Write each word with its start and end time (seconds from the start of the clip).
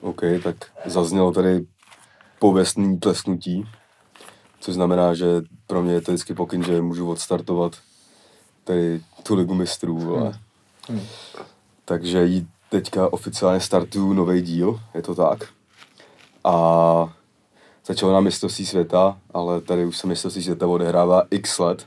OK, 0.00 0.20
tak 0.42 0.56
zaznělo 0.84 1.32
tady 1.32 1.66
pověstný 2.38 2.96
plesknutí, 2.96 3.68
což 4.60 4.74
znamená, 4.74 5.14
že 5.14 5.26
pro 5.66 5.82
mě 5.82 5.92
je 5.92 6.00
to 6.00 6.12
vždycky 6.12 6.34
pokyn, 6.34 6.62
že 6.62 6.82
můžu 6.82 7.10
odstartovat 7.10 7.76
tady 8.64 9.00
tu 9.22 9.34
ligu 9.34 9.54
mistrů, 9.54 9.98
vole. 9.98 10.38
Hmm. 10.88 11.02
Takže 11.84 12.24
jí 12.24 12.48
teďka 12.68 13.12
oficiálně 13.12 13.60
startuju 13.60 14.12
nový 14.12 14.42
díl, 14.42 14.80
je 14.94 15.02
to 15.02 15.14
tak. 15.14 15.44
A 16.44 17.14
začalo 17.86 18.12
na 18.12 18.20
mistrovství 18.20 18.66
světa, 18.66 19.18
ale 19.34 19.60
tady 19.60 19.86
už 19.86 19.96
se 19.96 20.06
mistrovství 20.06 20.42
světa 20.42 20.66
odehrává 20.66 21.22
x 21.30 21.58
let, 21.58 21.86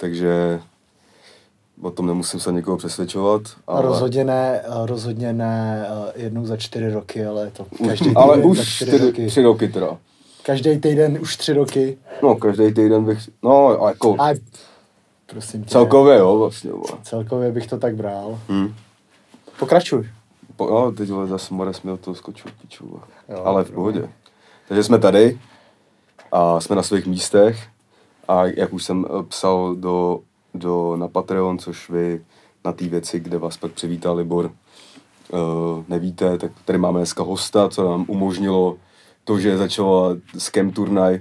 takže 0.00 0.62
o 1.82 1.90
tom 1.90 2.06
nemusím 2.06 2.40
se 2.40 2.52
někoho 2.52 2.76
přesvědčovat. 2.76 3.42
Ale, 3.66 3.82
rozhodně 3.82 4.24
ne, 4.24 4.62
rozhodně 4.84 5.32
ne 5.32 5.86
jednou 6.14 6.46
za 6.46 6.56
čtyři 6.56 6.90
roky, 6.92 7.26
ale 7.26 7.50
to 7.50 7.66
každý 7.86 8.04
týden 8.04 8.18
ale 8.22 8.38
za 8.38 8.44
už 8.44 8.58
čtyři 8.74 8.90
čtyři, 8.90 9.06
roky. 9.06 9.26
tři 9.26 9.42
roky 9.42 9.68
teda. 9.68 9.96
Každý 10.42 10.78
týden 10.80 11.18
už 11.20 11.36
tři 11.36 11.52
roky. 11.52 11.98
No, 12.22 12.34
každý 12.34 12.74
týden 12.74 13.04
bych, 13.04 13.18
no, 13.42 13.82
a 13.84 13.88
jako 13.88 14.16
A 14.18 14.34
prosím 15.26 15.64
tě, 15.64 15.70
celkově, 15.70 16.18
jo, 16.18 16.38
vlastně, 16.38 16.70
vole. 16.70 16.98
celkově 17.02 17.52
bych 17.52 17.66
to 17.66 17.78
tak 17.78 17.94
bral. 17.96 18.38
Hm. 18.48 18.74
Pokračuj. 19.58 20.08
Po, 20.56 20.70
no, 20.70 20.92
teď 20.92 21.10
vole, 21.10 21.26
zase 21.26 21.54
Mores 21.54 21.82
mi 21.82 21.98
toho 21.98 22.14
skočil, 22.14 22.50
piču. 22.60 23.00
Jo, 23.28 23.42
ale 23.44 23.64
v 23.64 23.70
pohodě. 23.70 24.08
Takže 24.68 24.82
jsme 24.84 24.98
tady 24.98 25.38
a 26.32 26.60
jsme 26.60 26.76
na 26.76 26.82
svých 26.82 27.06
místech 27.06 27.68
a 28.28 28.44
jak 28.46 28.72
už 28.72 28.84
jsem 28.84 29.06
eh, 29.08 29.22
psal 29.22 29.74
do, 29.74 30.20
do, 30.54 30.96
na 30.96 31.08
Patreon, 31.08 31.58
což 31.58 31.90
vy 31.90 32.24
na 32.64 32.72
té 32.72 32.84
věci, 32.88 33.20
kde 33.20 33.38
vás 33.38 33.56
pak 33.56 33.72
přivítal 33.72 34.16
Libor, 34.16 34.44
uh, 35.32 35.84
nevíte, 35.88 36.38
tak 36.38 36.52
tady 36.64 36.78
máme 36.78 36.98
dneska 36.98 37.22
hosta, 37.22 37.68
co 37.68 37.90
nám 37.90 38.04
umožnilo 38.08 38.76
to, 39.24 39.38
že 39.38 39.58
začala 39.58 40.16
Scam 40.38 40.70
turnaj, 40.70 41.20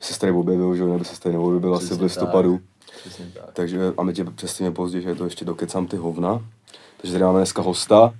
se 0.00 0.20
tady 0.20 0.32
objevil, 0.32 0.76
že 0.76 0.84
nebo 0.84 1.04
se 1.04 1.20
tady 1.20 1.32
neobjevil 1.32 1.74
asi 1.74 1.94
v 1.94 2.02
listopadu. 2.02 2.60
Tak. 3.34 3.52
Takže 3.52 3.92
a 3.98 4.02
my 4.02 4.12
tě 4.12 4.24
přesně 4.24 4.70
později, 4.70 5.04
že 5.04 5.14
to 5.14 5.24
ještě 5.24 5.44
dokecám 5.44 5.86
ty 5.86 5.96
hovna. 5.96 6.44
Takže 6.96 7.12
tady 7.12 7.24
máme 7.24 7.38
dneska 7.38 7.62
hosta 7.62 8.14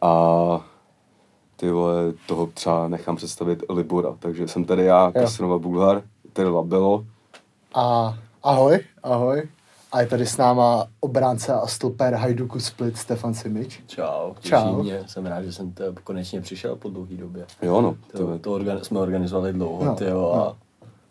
a 0.00 0.66
ty 1.56 1.70
vole, 1.70 1.94
toho 2.26 2.46
třeba 2.46 2.88
nechám 2.88 3.16
představit 3.16 3.62
Libora. 3.70 4.16
Takže 4.18 4.48
jsem 4.48 4.64
tady 4.64 4.84
já, 4.84 5.12
Kasanova 5.12 5.58
Bulhar, 5.58 6.02
tady 6.32 6.48
Labelo. 6.48 7.04
A 7.74 8.18
ahoj, 8.42 8.80
ahoj. 9.02 9.42
A 9.92 10.00
je 10.00 10.06
tady 10.06 10.26
s 10.26 10.36
náma 10.36 10.86
obránce 11.00 11.52
a 11.54 11.66
stoper 11.66 12.14
Hajduku 12.14 12.60
Split 12.60 12.96
Stefan 12.96 13.34
Simič. 13.34 13.82
Čau, 13.86 14.34
Čau. 14.40 14.82
Mě. 14.82 15.00
Jsem 15.06 15.26
rád, 15.26 15.42
že 15.42 15.52
jsem 15.52 15.72
to 15.72 15.84
konečně 16.04 16.40
přišel 16.40 16.76
po 16.76 16.88
dlouhé 16.88 17.16
době. 17.16 17.44
Jo 17.62 17.80
no, 17.80 17.96
To, 18.12 18.18
to, 18.18 18.38
to 18.38 18.52
organ, 18.52 18.84
jsme 18.84 18.98
organizovali 18.98 19.52
dlouho, 19.52 19.84
No, 19.84 19.90
no, 19.90 19.96
tyjo, 19.96 20.20
no. 20.20 20.34
a 20.34 20.56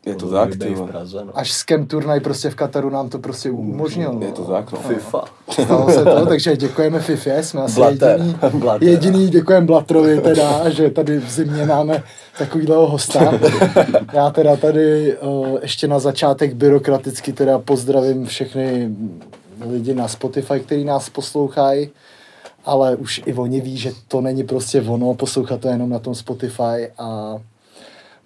Je 0.05 0.16
to 0.16 0.30
tak, 0.30 0.49
ty 0.55 0.73
v 0.73 0.77
vole. 0.77 0.91
Praze, 0.91 1.25
no. 1.25 1.31
Až 1.38 1.66
turnaj 1.88 2.19
prostě 2.19 2.49
v 2.49 2.55
Kataru 2.55 2.89
nám 2.89 3.09
to 3.09 3.19
prostě 3.19 3.52
umožnil. 3.52 4.17
je 4.21 4.31
to 4.31 4.44
tak, 4.44 4.71
no. 4.71 4.80
FIFA. 4.80 5.23
Stalo 5.49 5.91
se 5.91 6.03
to, 6.03 6.25
takže 6.25 6.57
děkujeme 6.57 6.99
FIFA, 6.99 7.30
jsme 7.30 7.61
asi 7.61 7.75
Blatter. 7.75 8.19
jediný, 8.19 8.35
Blatter. 8.59 8.88
jediný 8.88 9.29
děkujeme 9.29 9.66
Blatrovi 9.66 10.22
teda, 10.22 10.69
že 10.69 10.89
tady 10.89 11.17
v 11.17 11.29
zimě 11.31 11.66
máme 11.66 12.03
takovýhleho 12.38 12.88
hosta. 12.88 13.33
Já 14.13 14.29
teda 14.29 14.55
tady 14.55 15.17
uh, 15.17 15.57
ještě 15.61 15.88
na 15.88 15.99
začátek 15.99 16.53
byrokraticky 16.53 17.33
teda 17.33 17.59
pozdravím 17.59 18.25
všechny 18.25 18.89
lidi 19.69 19.94
na 19.94 20.07
Spotify, 20.07 20.59
který 20.59 20.85
nás 20.85 21.09
poslouchají, 21.09 21.89
ale 22.66 22.95
už 22.95 23.22
i 23.25 23.33
oni 23.33 23.61
ví, 23.61 23.77
že 23.77 23.91
to 24.07 24.22
není 24.22 24.44
prostě 24.44 24.81
ono, 24.81 25.13
poslouchat 25.13 25.59
to 25.59 25.67
jenom 25.67 25.89
na 25.89 25.99
tom 25.99 26.16
Spotify 26.16 26.91
a 26.97 27.38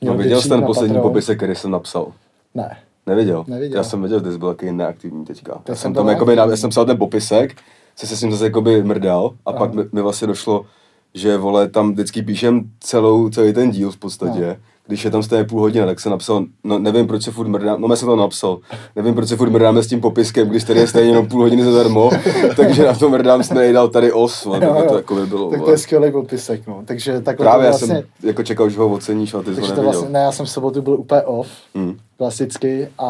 No, 0.02 0.18
viděl 0.18 0.42
jsi 0.42 0.50
ten 0.50 0.64
poslední 0.64 1.02
popisek, 1.02 1.38
který 1.38 1.56
jsem 1.56 1.72
napsal? 1.72 2.08
Ne. 2.56 2.78
Neviděl? 3.06 3.46
Neviděl. 3.48 3.78
Já 3.78 3.84
jsem 3.84 4.02
viděl, 4.02 4.24
že 4.24 4.32
jsi 4.32 4.38
byl 4.38 4.54
takový 4.54 4.72
neaktivní 4.72 5.26
teďka. 5.26 5.52
Já 5.52 5.76
jsem 5.76 5.76
jsem 5.76 5.94
tam 5.94 6.08
jakoby, 6.08 6.36
já 6.36 6.56
jsem 6.58 6.70
psal 6.70 6.86
ten 6.86 6.98
popisek, 6.98 7.56
se 7.96 8.08
se 8.08 8.18
s 8.18 8.22
ním 8.22 8.32
zase 8.32 8.44
jakoby 8.44 8.84
mrdal 8.84 9.34
a 9.46 9.50
Aha. 9.50 9.60
pak 9.60 9.74
mi, 9.74 9.84
mi 9.92 10.02
vlastně 10.02 10.28
došlo, 10.28 10.66
že 11.14 11.38
vole, 11.38 11.68
tam 11.70 11.92
vždycky 11.92 12.22
píšem 12.22 12.70
celou, 12.80 13.30
celý 13.30 13.54
ten 13.54 13.72
díl 13.72 13.92
v 13.92 13.98
podstatě. 13.98 14.46
No. 14.48 14.56
Když 14.88 15.06
je 15.06 15.12
tam 15.12 15.24
stejně 15.24 15.44
půl 15.44 15.60
hodiny, 15.62 15.86
tak 15.86 16.00
jsem 16.00 16.12
napsal, 16.12 16.46
no 16.64 16.80
nevím, 16.80 17.08
proč 17.08 17.24
se 17.24 17.32
furt 17.32 17.48
mrdám, 17.48 17.82
no 17.82 17.88
já 17.90 17.96
jsem 17.96 18.08
to 18.08 18.16
napsal, 18.16 18.60
nevím, 18.96 19.14
proč 19.16 19.30
se 19.30 19.36
furt 19.36 19.50
mrdáme 19.50 19.84
s 19.84 19.88
tím 19.88 20.02
popiskem, 20.02 20.50
když 20.50 20.64
tady 20.64 20.80
je 20.80 20.88
stejně 20.88 21.10
jenom 21.12 21.28
půl 21.28 21.42
hodiny 21.42 21.64
zadarmo, 21.64 22.10
takže 22.56 22.86
na 22.86 22.94
to 22.94 23.10
mrdám 23.10 23.44
jsme 23.44 23.56
nejdal 23.62 23.88
tady 23.88 24.12
os, 24.12 24.46
Jo, 24.46 24.52
tak 24.52 24.62
to 24.62 24.76
jo. 24.94 24.96
jako 24.96 25.16
by 25.16 25.26
bylo. 25.26 25.50
Tak 25.52 25.62
to 25.62 25.72
je 25.72 25.78
skvělý 25.78 26.12
popisek, 26.12 26.68
no. 26.68 26.82
Takže 26.86 27.22
takhle 27.22 27.44
Právě 27.44 27.62
to 27.64 27.66
já 27.66 27.70
vlastně, 27.72 27.88
jsem 27.96 28.04
jako 28.30 28.44
čekal, 28.44 28.70
že 28.70 28.80
ho 28.80 28.90
oceníš, 28.90 29.34
ale 29.34 29.44
ty 29.44 29.46
takže 29.56 29.62
to 29.62 29.68
neviděl. 29.68 29.92
vlastně, 29.92 30.10
ne, 30.10 30.20
já 30.20 30.32
jsem 30.32 30.46
v 30.46 30.50
sobotu 30.50 30.82
byl 30.82 30.94
úplně 30.94 31.22
off, 31.22 31.48
Hmm. 31.76 31.98
klasicky, 32.18 32.88
a 33.00 33.10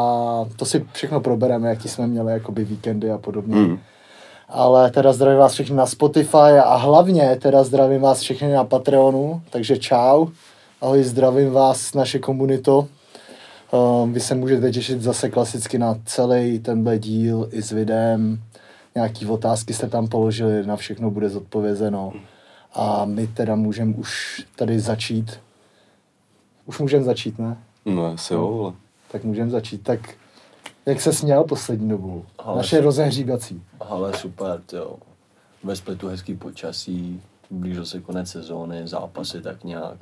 to 0.56 0.66
si 0.66 0.86
všechno 0.94 1.20
probereme, 1.22 1.70
jaký 1.70 1.88
jsme 1.90 2.08
měli, 2.08 2.32
jakoby 2.34 2.64
víkendy 2.66 3.12
a 3.12 3.18
podobně. 3.18 3.56
Hmm. 3.56 3.80
Ale 4.50 4.92
teda 4.92 5.14
zdravím 5.14 5.40
vás 5.40 5.54
všechny 5.54 5.76
na 5.76 5.86
Spotify 5.86 6.38
a 6.64 6.76
hlavně 6.76 7.38
teda 7.42 7.64
zdravím 7.64 8.02
vás 8.02 8.20
všechny 8.22 8.54
na 8.54 8.64
Patreonu, 8.64 9.42
takže 9.50 9.78
čau. 9.78 10.26
Ahoj, 10.82 11.04
zdravím 11.04 11.52
vás, 11.52 11.94
naše 11.94 12.20
komunito. 12.20 12.88
Um, 13.72 14.14
vy 14.14 14.20
se 14.20 14.36
můžete 14.36 14.72
těšit 14.72 15.02
zase 15.02 15.30
klasicky 15.30 15.78
na 15.78 16.00
celý 16.06 16.60
tenhle 16.60 17.00
díl 17.00 17.50
i 17.52 17.62
s 17.62 17.72
videem. 17.72 18.40
Nějaký 18.96 19.26
otázky 19.26 19.74
jste 19.74 19.88
tam 19.88 20.08
položili, 20.08 20.66
na 20.68 20.76
všechno 20.76 21.12
bude 21.12 21.30
zodpovězeno. 21.30 22.14
A 22.74 23.06
my 23.06 23.28
teda 23.28 23.56
můžeme 23.56 23.96
už 23.96 24.44
tady 24.56 24.80
začít. 24.80 25.40
Už 26.66 26.80
můžeme 26.80 27.04
začít, 27.04 27.40
ne? 27.40 27.58
No 27.86 28.06
asi 28.06 28.34
jo, 28.34 28.42
vole. 28.48 28.74
Tak 29.12 29.24
můžeme 29.24 29.50
začít. 29.52 29.84
Tak 29.84 30.00
jak 30.86 31.02
se 31.02 31.14
směl 31.14 31.44
poslední 31.44 31.90
dobu? 31.90 32.26
Ale- 32.40 32.58
Naše 32.58 32.82
rozehřívací. 32.82 33.64
Ale 33.80 34.14
super, 34.14 34.62
jo. 34.74 34.96
Ve 35.64 35.76
splitu 35.76 36.08
hezký 36.08 36.36
počasí, 36.36 37.22
blížil 37.52 37.86
se 37.86 38.00
konec 38.00 38.30
sezóny, 38.30 38.88
zápasy 38.88 39.42
tak 39.42 39.64
nějak. 39.64 39.98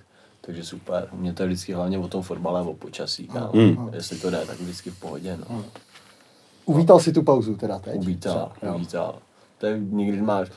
Takže 0.46 0.64
super. 0.66 1.08
Mě 1.14 1.34
to 1.34 1.44
je 1.44 1.48
vždycky 1.48 1.74
hlavně 1.74 1.98
o 2.00 2.08
tom 2.08 2.22
fotbale, 2.22 2.62
o 2.62 2.74
počasí. 2.74 3.28
Kámo. 3.28 3.52
Mm. 3.54 3.90
Jestli 3.94 4.18
to 4.18 4.30
jde, 4.30 4.46
tak 4.46 4.59
vždycky 4.59 4.90
v 4.90 5.00
pohodě. 5.00 5.38
No. 5.50 5.66
Uvítal 6.66 7.00
si 7.00 7.14
tu 7.14 7.24
pauzu 7.24 7.56
teda 7.56 7.80
teď? 7.80 7.96
Uvítal, 7.96 8.52
Třeba, 8.58 8.76
uvítal. 8.76 9.16
To 9.58 9.66
je 9.66 9.80
nikdy 9.80 10.22
máš, 10.22 10.48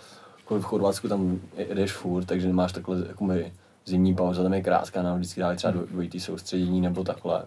v 0.50 0.62
Chorvatsku 0.62 1.08
tam 1.08 1.40
jdeš 1.74 1.92
furt, 1.92 2.24
takže 2.24 2.46
nemáš 2.46 2.72
takhle 2.72 2.96
jakoby 3.08 3.52
zimní 3.86 4.14
pauza, 4.14 4.42
tam 4.42 4.54
je 4.54 4.62
krátká, 4.62 5.02
nám 5.02 5.18
vždycky 5.18 5.40
dali 5.40 5.56
třeba 5.56 5.72
dvoj- 5.72 5.86
dvojitý 5.86 6.20
soustředění 6.20 6.80
nebo 6.80 7.04
takhle. 7.04 7.42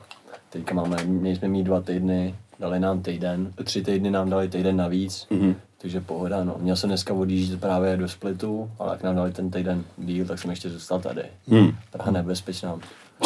Teďka 0.49 0.75
máme, 0.75 1.03
měli 1.05 1.35
jsme 1.35 1.47
mít 1.47 1.63
dva 1.63 1.81
týdny, 1.81 2.35
dali 2.59 2.79
nám 2.79 3.01
týden, 3.01 3.53
tři 3.63 3.81
týdny 3.81 4.11
nám 4.11 4.29
dali 4.29 4.49
týden 4.49 4.77
navíc, 4.77 5.27
Mhm. 5.29 5.55
Takže 5.81 6.01
pohoda, 6.01 6.43
no. 6.43 6.55
Měl 6.59 6.75
jsem 6.75 6.89
dneska 6.89 7.13
odjíždět 7.13 7.59
právě 7.59 7.97
do 7.97 8.07
Splitu, 8.07 8.71
ale 8.79 8.91
jak 8.91 9.03
nám 9.03 9.15
dali 9.15 9.31
ten 9.31 9.49
týden 9.51 9.83
díl, 9.97 10.25
tak 10.25 10.39
jsem 10.39 10.49
ještě 10.49 10.69
zůstal 10.69 10.99
tady. 10.99 11.23
Hmm. 11.47 11.71
Praha 11.91 12.11
nebezpečná. 12.11 12.79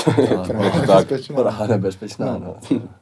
to 0.06 0.12
tak. 0.88 0.88
Bezpečná. 0.88 1.36
Praha 1.36 1.68
nebezpečná, 1.68 2.26
no. 2.38 2.56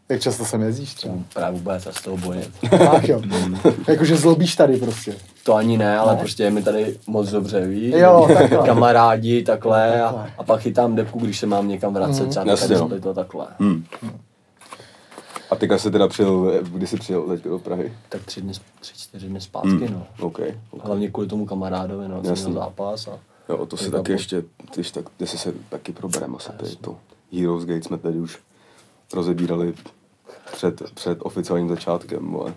Jak 0.09 0.21
často 0.21 0.45
sem 0.45 0.61
jezdíš 0.61 0.93
třeba? 0.93 1.13
Právě 1.33 1.59
vůbec, 1.59 1.85
já 1.85 1.91
z 1.91 2.01
toho 2.01 2.17
bojím. 2.17 2.43
Tak 2.69 3.07
jo. 3.07 3.21
Jakože 3.87 4.17
zlobíš 4.17 4.55
tady 4.55 4.77
prostě. 4.77 5.15
To 5.43 5.55
ani 5.55 5.77
ne, 5.77 5.97
ale 5.97 6.15
prostě 6.15 6.43
je 6.43 6.51
mi 6.51 6.63
tady 6.63 6.97
moc 7.07 7.29
dobře, 7.29 7.67
víš? 7.67 7.93
Jo, 7.97 8.27
takhle. 8.37 8.57
Kamarádi, 8.65 9.43
takhle, 9.43 10.01
a, 10.01 10.05
Takhle. 10.05 10.31
a 10.37 10.43
pak 10.43 10.61
chytám 10.61 10.95
depku, 10.95 11.19
když 11.19 11.39
se 11.39 11.45
mám 11.47 11.67
někam 11.67 11.93
vracet, 11.93 12.29
třeba 12.29 12.45
Jasně, 12.45 12.67
tady 12.67 12.79
no. 12.79 12.99
to 12.99 13.13
takhle. 13.13 13.45
Hmm. 13.59 13.83
A 15.51 15.55
teďka 15.55 15.77
jsi 15.77 15.91
teda 15.91 16.07
přijel, 16.07 16.51
kdy 16.63 16.87
jsi 16.87 16.97
přijel 16.97 17.21
teďka 17.27 17.49
do 17.49 17.59
Prahy? 17.59 17.93
Tak 18.09 18.23
tři, 18.23 18.41
dny, 18.41 18.53
tři, 18.79 18.93
čtyři 18.97 19.27
dny 19.27 19.41
zpátky, 19.41 19.69
Hmm. 19.69 19.93
no. 19.93 20.07
OK. 20.19 20.39
ok. 20.71 20.85
Hlavně 20.85 21.11
kvůli 21.11 21.27
tomu 21.27 21.45
kamarádovi, 21.45 22.07
no, 22.07 22.21
jsem 22.21 22.29
Jasně. 22.29 22.47
měl 22.49 22.59
zápas 22.63 23.07
a 23.07 23.19
Jo, 23.49 23.65
to 23.65 23.77
si 23.77 23.83
Teďka 23.83 23.97
taky 23.97 24.11
po- 24.11 24.11
ještě, 24.11 24.43
když 24.73 24.91
tak, 24.91 25.05
ty 25.17 25.27
se 25.27 25.53
taky 25.69 25.91
probereme 25.91 26.35
asi 26.37 26.49
tady 26.59 26.75
to. 26.75 26.97
Heroes 27.33 27.65
Gate 27.65 27.83
jsme 27.83 27.97
tady 27.97 28.19
už 28.19 28.39
rozebírali 29.13 29.73
před, 30.53 30.81
před 30.93 31.17
oficiálním 31.21 31.69
začátkem, 31.69 32.31
vole. 32.31 32.53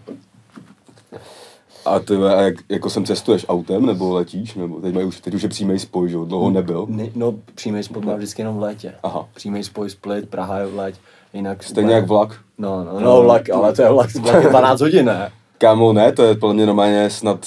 A 1.87 1.99
ty, 2.00 2.17
a 2.17 2.40
jak, 2.43 2.55
jako 2.69 2.90
sem 2.90 3.05
cestuješ 3.05 3.47
autem, 3.49 3.87
nebo 3.87 4.14
letíš, 4.14 4.55
nebo 4.55 4.81
teď, 4.81 4.94
mají 4.94 5.06
už, 5.06 5.20
teď 5.20 5.35
už 5.35 5.43
je 5.43 5.49
přímý 5.49 5.79
spoj, 5.79 6.08
že 6.08 6.17
dlouho 6.17 6.50
nebyl. 6.50 6.87
Ne, 6.88 7.08
no, 7.14 7.35
přímý 7.55 7.82
spoj 7.82 8.02
má 8.05 8.14
vždycky 8.17 8.43
jenom 8.43 8.56
v 8.56 8.61
létě. 8.61 8.94
Aha. 9.02 9.29
Přímý 9.35 9.64
spoj 9.64 9.90
split, 9.90 10.29
Praha 10.29 10.58
je 10.58 10.67
v 10.67 10.75
létě, 10.76 10.99
jinak... 11.34 11.62
Stejně 11.62 11.94
jak 11.94 12.06
vlak. 12.06 12.40
No, 12.58 12.84
no, 12.84 13.00
no, 13.00 13.22
vlak, 13.22 13.50
ale 13.50 13.72
to 13.72 13.82
je 13.82 13.88
vlak, 13.88 14.14
vlak 14.14 14.42
je 14.42 14.48
12 14.48 14.81
hodin, 14.81 15.06
ne? 15.06 15.32
Kámo, 15.58 15.92
ne, 15.92 16.12
to 16.12 16.22
je 16.22 16.34
podle 16.34 16.54
mě 16.54 16.66
normálně 16.66 17.10
snad, 17.10 17.46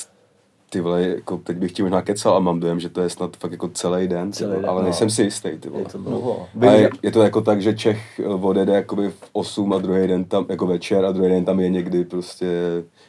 ty 0.70 0.82
vole, 0.82 1.02
jako 1.02 1.38
teď 1.38 1.58
bych 1.58 1.72
ti 1.72 1.82
možná 1.84 2.02
kecal 2.02 2.38
a 2.38 2.40
mám 2.40 2.60
dojem, 2.60 2.80
že 2.80 2.90
to 2.90 3.02
je 3.02 3.10
snad 3.10 3.38
fakt 3.38 3.52
jako 3.52 3.68
celý 3.68 4.08
den, 4.08 4.32
ty 4.32 4.38
Celý 4.38 4.50
vole, 4.50 4.62
den, 4.62 4.70
ale 4.70 4.82
no. 4.82 4.84
nejsem 4.84 5.10
si 5.10 5.24
jistý, 5.24 5.50
ty 5.60 5.70
vole. 5.70 5.82
Je 5.82 5.86
to 5.86 5.98
dlouho. 5.98 6.48
A 6.62 6.66
je, 6.72 6.90
je, 7.04 7.12
to 7.12 7.22
jako 7.22 7.42
tak, 7.42 7.62
že 7.62 7.74
Čech 7.74 8.20
eh, 8.20 8.28
odjede 8.28 8.74
jakoby 8.74 9.10
v 9.10 9.30
8 9.34 9.74
a 9.74 9.78
druhý 9.78 10.08
den 10.08 10.26
tam, 10.26 10.46
jako 10.50 10.68
večer 10.68 11.06
a 11.06 11.12
druhý 11.12 11.30
den 11.30 11.46
tam 11.46 11.60
je 11.60 11.70
někdy 11.70 12.06
prostě, 12.06 12.48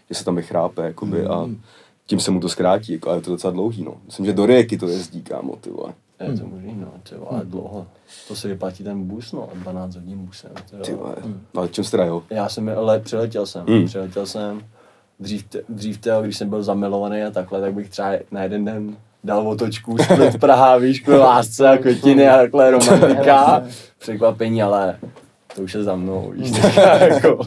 že 0.08 0.14
se 0.14 0.24
tam 0.24 0.36
vychrápe, 0.36 0.82
jakoby 0.82 1.26
a 1.26 1.48
tím 2.06 2.20
se 2.20 2.31
mu 2.31 2.40
to 2.40 2.48
zkrátí, 2.48 2.92
jako, 2.92 3.08
ale 3.08 3.19
je 3.19 3.22
to 3.22 3.31
docela 3.31 3.52
dlouhý, 3.52 3.84
no. 3.84 3.94
Myslím, 4.06 4.26
že 4.26 4.32
do 4.32 4.46
Rieky 4.46 4.78
to 4.78 4.88
jezdí, 4.88 5.22
kámo, 5.22 5.56
ty 5.56 5.70
vole. 5.70 5.92
Je 6.20 6.38
to 6.38 6.47
možný, 6.47 6.75
no, 6.81 6.88
ty 7.09 7.15
vole, 7.15 7.41
dlouho. 7.44 7.87
To 8.29 8.37
se 8.37 8.49
vyplatí 8.49 8.85
ten 8.85 9.05
bus, 9.05 9.32
no, 9.32 9.49
12 9.55 9.94
hodin 9.94 10.19
busem. 10.19 10.50
ty 10.70 10.76
Ty 10.82 10.94
vole. 10.94 11.15
vole. 11.23 11.35
No, 11.55 11.61
ale 11.61 11.69
čem 11.69 11.85
jste 11.85 11.97
jel? 11.97 12.23
Já 12.31 12.49
jsem, 12.49 12.70
ale 12.76 13.00
přiletěl 13.00 13.47
jsem, 13.47 13.67
Hmm. 13.67 13.87
přiletěl 13.87 14.26
jsem, 14.26 14.61
dřív, 15.20 15.43
te, 15.49 15.61
dřív 15.69 15.99
teo, 15.99 16.23
když 16.23 16.37
jsem 16.37 16.49
byl 16.49 16.62
zamilovaný 16.62 17.23
a 17.23 17.31
takhle, 17.31 17.61
tak 17.61 17.75
bych 17.75 17.88
třeba 17.91 18.09
na 18.31 18.43
jeden 18.43 18.65
den 18.65 18.97
dal 19.25 19.49
otočku, 19.49 19.97
split 19.99 20.38
Praha, 20.41 20.76
víš, 20.76 21.00
kvůli 21.00 21.19
lásce 21.19 21.69
a 21.69 21.79
květiny 21.79 22.29
a 22.29 22.37
takhle 22.37 22.70
romantika, 22.70 23.62
překvapení, 23.99 24.62
ale 24.62 24.99
to 25.56 25.62
už 25.62 25.75
je 25.75 25.82
za 25.85 25.97
mnou, 25.97 26.31
víš, 26.31 26.50
teďka, 26.61 26.97
jako 26.99 27.38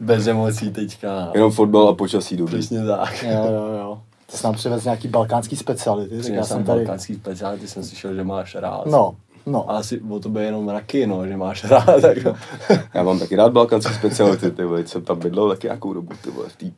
bez 0.00 0.26
emocí 0.26 0.70
teďka. 0.70 1.30
Jenom 1.34 1.52
fotbal 1.52 1.88
a 1.88 1.94
počasí 1.94 2.36
dobrý. 2.36 2.58
Přesně 2.58 2.86
tak. 2.86 3.22
Jo, 3.22 3.44
jo, 3.52 3.68
jo. 3.78 4.00
Ty 4.30 4.36
jsi 4.36 4.44
nám 4.46 4.54
přivez 4.54 4.84
nějaký 4.84 5.08
balkánský 5.08 5.56
speciality, 5.56 6.22
tak 6.22 6.32
já 6.32 6.44
jsem 6.44 6.64
tady... 6.64 6.78
balkánský 6.78 7.14
speciality, 7.14 7.68
jsem 7.68 7.84
slyšel, 7.84 8.14
že 8.14 8.24
máš 8.24 8.54
rád. 8.54 8.86
No, 8.86 9.16
no. 9.46 9.70
Ale 9.70 9.78
asi 9.78 10.00
o 10.10 10.20
tobě 10.20 10.42
jenom 10.42 10.64
mraky, 10.64 11.06
no, 11.06 11.26
že 11.26 11.36
máš 11.36 11.64
rád, 11.64 12.00
tak 12.02 12.18
Já 12.94 13.02
mám 13.02 13.18
taky 13.18 13.36
rád 13.36 13.52
balkánské 13.52 13.94
speciality, 13.94 14.50
ty 14.50 14.64
vole, 14.64 14.86
jsem 14.86 15.02
tam 15.02 15.18
bydlel 15.18 15.48
taky 15.48 15.66
nějakou 15.66 15.92
dobu, 15.92 16.12
ty 16.24 16.30
vole, 16.30 16.48
v 16.48 16.56
tý, 16.56 16.72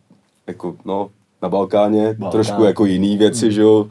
jako, 0.47 0.77
no, 0.85 1.11
na 1.43 1.49
Balkáně, 1.49 2.15
Balkán. 2.15 2.31
trošku 2.31 2.65
jako 2.65 2.85
jiný 2.85 3.17
věci, 3.17 3.53
že 3.53 3.63
jo, 3.63 3.87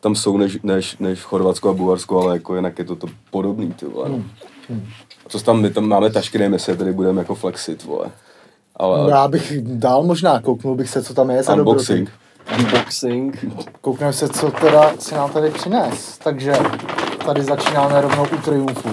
tam 0.00 0.14
jsou 0.14 0.36
než, 0.36 0.58
než, 0.62 0.98
než 0.98 1.20
v 1.20 1.24
Chorvatsku 1.24 1.68
a 1.68 1.72
Bulharsku, 1.72 2.18
ale 2.18 2.34
jako 2.36 2.56
jinak 2.56 2.78
je 2.78 2.84
to, 2.84 2.96
to 2.96 3.06
podobný, 3.30 3.72
ty 3.72 3.86
vole, 3.86 4.08
no. 4.08 4.22
A 5.26 5.28
co 5.28 5.40
tam, 5.40 5.60
my 5.62 5.70
tam 5.70 5.84
máme 5.88 6.10
tašky, 6.10 6.38
nevím, 6.38 6.52
jestli 6.52 6.72
je 6.72 6.76
tady 6.76 6.92
budeme 6.92 7.20
jako 7.20 7.34
flexit, 7.34 7.84
vole. 7.84 8.06
Ale, 8.76 9.02
No, 9.02 9.08
Já 9.08 9.28
bych 9.28 9.60
dál 9.62 10.02
možná, 10.04 10.40
kouknul 10.40 10.74
bych 10.76 10.90
se, 10.90 11.02
co 11.02 11.14
tam 11.14 11.30
je 11.30 11.42
za 11.42 11.54
unboxing. 11.54 11.98
dobroty. 12.08 12.27
Unboxing. 12.58 13.44
Koukneme 13.80 14.12
se, 14.12 14.28
co 14.28 14.50
teda 14.50 14.92
si 14.98 15.14
nám 15.14 15.30
tady 15.30 15.50
přines. 15.50 16.18
Takže 16.18 16.52
tady 17.26 17.42
začínáme 17.44 18.00
rovnou 18.00 18.24
u 18.24 18.36
Triumfu. 18.36 18.88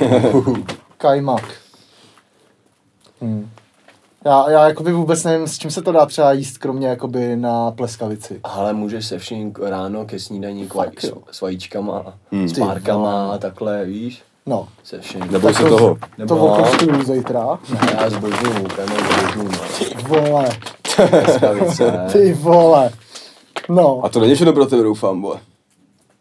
Kajmak. 0.98 1.44
Hmm. 3.20 3.50
Já, 4.24 4.50
já 4.50 4.68
jakoby 4.68 4.92
vůbec 4.92 5.24
nevím, 5.24 5.48
s 5.48 5.58
čím 5.58 5.70
se 5.70 5.82
to 5.82 5.92
dá 5.92 6.06
třeba 6.06 6.32
jíst, 6.32 6.58
kromě 6.58 6.88
jakoby 6.88 7.36
na 7.36 7.70
pleskavici. 7.70 8.40
Ale 8.44 8.72
můžeš 8.72 9.06
se 9.06 9.18
vším 9.18 9.52
ráno 9.62 10.04
ke 10.04 10.18
snídani 10.18 10.66
k 10.68 10.74
vaj, 10.74 10.86
Fakt, 10.88 11.04
jo. 11.04 11.16
s, 11.30 11.36
s 11.36 11.40
vajíčkama, 11.40 12.14
Hmm. 12.32 12.48
s 12.48 12.58
párkama 12.58 13.32
a 13.32 13.38
takhle, 13.38 13.84
víš? 13.84 14.22
No, 14.46 14.68
Se 14.84 15.00
vším. 15.00 15.32
Neboj 15.32 15.54
se 15.54 15.62
to- 15.62 15.68
toho. 15.68 15.94
to 15.94 16.06
Nebo- 16.18 16.46
okoštuju 16.46 17.02
zítra. 17.04 17.58
Ne, 17.70 17.96
já 18.00 18.10
zbožňuju, 18.10 18.68
kámo, 18.76 18.94
zbožňuju, 18.96 19.50
no. 19.52 19.58
Vole, 20.08 20.48
Ty 22.12 22.32
vole. 22.32 22.90
No. 23.68 24.00
A 24.04 24.08
to 24.08 24.20
není 24.20 24.34
všechno 24.34 24.52
pro 24.52 24.66
tebe, 24.66 24.82
doufám, 24.82 25.22
vole. 25.22 25.36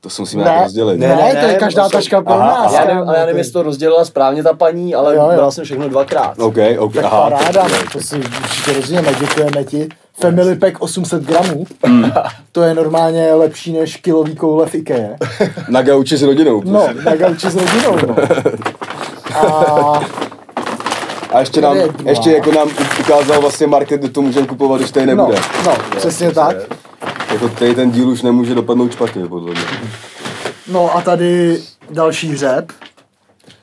To 0.02 0.10
se 0.10 0.22
musíme 0.22 0.44
Ne, 0.44 0.50
nějak 0.50 0.64
rozdělit. 0.64 0.98
ne, 0.98 1.08
Ne, 1.08 1.16
ne, 1.16 1.31
to 1.31 1.38
je 1.38 1.48
ne, 1.48 1.54
každá 1.56 1.84
to 1.84 1.90
taška 1.90 2.22
pro 2.22 2.34
Aha, 2.34 2.64
nás. 2.64 2.74
Já 2.74 2.86
nevím, 2.86 3.04
ale 3.10 3.18
já 3.18 3.26
nevím, 3.26 3.38
jestli 3.38 3.54
to 3.54 3.64
rozdělila 3.64 4.06
správně 4.06 4.44
ta 4.44 4.54
paní, 4.54 4.96
ale 4.96 5.16
Jo, 5.16 5.22
jo. 5.22 5.31
bral 5.36 5.52
jsem 5.52 5.66
všechno 5.66 5.90
dvakrát. 5.90 6.40
OK, 6.40 6.56
OK, 6.80 6.94
Tak 6.94 7.04
aha. 7.06 7.22
paráda, 7.30 7.64
no, 7.68 7.78
to 7.94 8.00
si 8.02 8.16
určitě 8.16 8.74
rozumíme, 8.74 9.14
děkujeme 9.20 9.64
ti. 9.64 9.90
Family 10.22 10.56
Pack 10.56 10.81
800 10.81 11.24
gramů, 11.24 11.66
to 12.52 12.62
je 12.62 12.74
normálně 12.74 13.34
lepší 13.34 13.74
než 13.74 13.96
kilový 13.98 14.36
koule 14.36 14.66
v 14.66 14.76
Ikea. 14.76 15.10
Na 15.70 15.81
gauči 15.81 16.18
s 16.18 16.22
rodinou. 16.24 16.62
No, 16.66 16.88
na 17.06 17.16
gauči 17.16 17.50
s 17.52 17.56
rodinou, 17.56 17.98
no. 18.08 18.16
A 19.36 20.02
A 21.34 21.40
ještě 21.40 21.62
nám, 21.62 21.78
ještě 22.06 22.31
jako 22.31 22.52
nám 22.52 22.70
ukázal 23.00 23.42
vlastně 23.42 23.68
market, 23.68 24.00
kde 24.00 24.10
to 24.10 24.22
můžeme 24.22 24.48
kupovat, 24.48 24.80
když 24.80 24.92
tady 24.92 25.06
no, 25.06 25.16
nebude. 25.16 25.38
no, 25.66 25.78
přesně 25.98 26.31
tak. 26.31 26.58
Jako 27.31 27.50
tady 27.50 27.76
ten 27.76 27.92
díl 27.92 28.10
už 28.10 28.22
nemůže 28.22 28.56
dopadnout 28.56 28.92
špatně, 28.92 29.26
podle 29.28 29.52
mě. 29.52 29.62
No 30.72 30.96
a 30.98 31.02
tady 31.02 31.62
další 31.90 32.28
hřeb. 32.31 32.72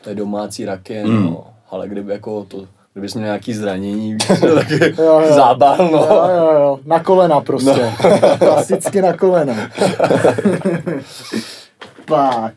To 0.01 0.09
je 0.09 0.15
domácí 0.15 0.65
raky, 0.65 1.03
Hmm. 1.03 1.25
no. 1.27 1.45
Ale 1.71 1.89
kdyby 1.89 2.13
jako 2.13 2.45
to, 2.49 2.59
kdybys 2.93 3.15
měl 3.15 3.27
nějaký 3.27 3.55
zranění, 3.55 4.17
Jo, 4.99 5.21
jo. 5.21 5.35
zábal, 5.35 5.77
no. 5.79 5.99
Jo, 5.99 6.23
jo, 6.37 6.51
jo, 6.61 6.79
na 6.87 7.01
kolena 7.01 7.41
prostě. 7.41 7.93
Klasicky 8.39 9.03
na 9.03 9.13
kolena. 9.13 9.55
Pak. 12.07 12.53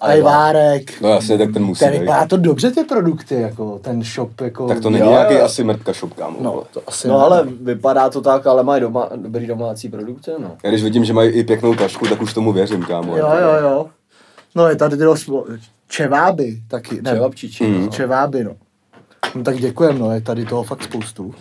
Ajvárek. 0.00 1.00
No 1.00 1.08
jasně, 1.08 1.38
tak 1.38 1.52
ten 1.52 1.64
musí 1.64 1.78
Ten 1.84 1.92
vypadá 2.00 2.26
to 2.26 2.36
dobře 2.36 2.70
ty 2.70 2.84
produkty, 2.84 3.34
jako 3.34 3.78
ten 3.78 4.02
shop, 4.02 4.40
jako... 4.40 4.68
Tak 4.68 4.80
to 4.80 4.90
není 4.90 5.04
Jo, 5.04 5.10
nějaký 5.10 5.34
jo. 5.34 5.44
asi 5.44 5.64
mrtka 5.64 5.92
shop, 5.92 6.14
kámo. 6.14 6.36
No, 6.40 6.62
to 6.72 6.82
asi 6.86 7.08
No 7.08 7.18
ne. 7.18 7.24
ale 7.24 7.44
vypadá 7.62 8.10
to 8.10 8.20
tak, 8.20 8.46
ale 8.46 8.62
mají 8.62 8.80
doma, 8.80 9.08
dobrý 9.16 9.46
domácí 9.46 9.88
produkce, 9.88 10.32
no. 10.38 10.56
Já 10.64 10.70
když 10.70 10.82
vidím, 10.82 11.04
že 11.04 11.12
mají 11.12 11.30
i 11.30 11.44
pěknou 11.44 11.74
tašku, 11.74 12.06
tak 12.06 12.22
už 12.22 12.34
tomu 12.34 12.52
věřím, 12.52 12.82
kámo. 12.82 13.16
Jo, 13.16 13.28
jo, 13.40 13.54
jo. 13.70 13.86
No 14.54 14.68
je 14.68 14.76
tady 14.76 14.96
tyhle 14.96 15.14
slo- 15.14 15.58
čeváby 15.88 16.58
taky. 16.68 17.02
Ne, 17.02 17.10
Čevapčiči, 17.10 17.64
Mm. 17.66 17.80
no. 17.84 17.88
čeváby, 17.88 18.44
no. 18.44 18.52
No 19.34 19.42
tak 19.42 19.56
děkujem, 19.58 19.98
no, 19.98 20.10
je 20.14 20.20
tady 20.20 20.44
toho 20.44 20.62
fakt 20.62 20.82
spoustu. 20.82 21.34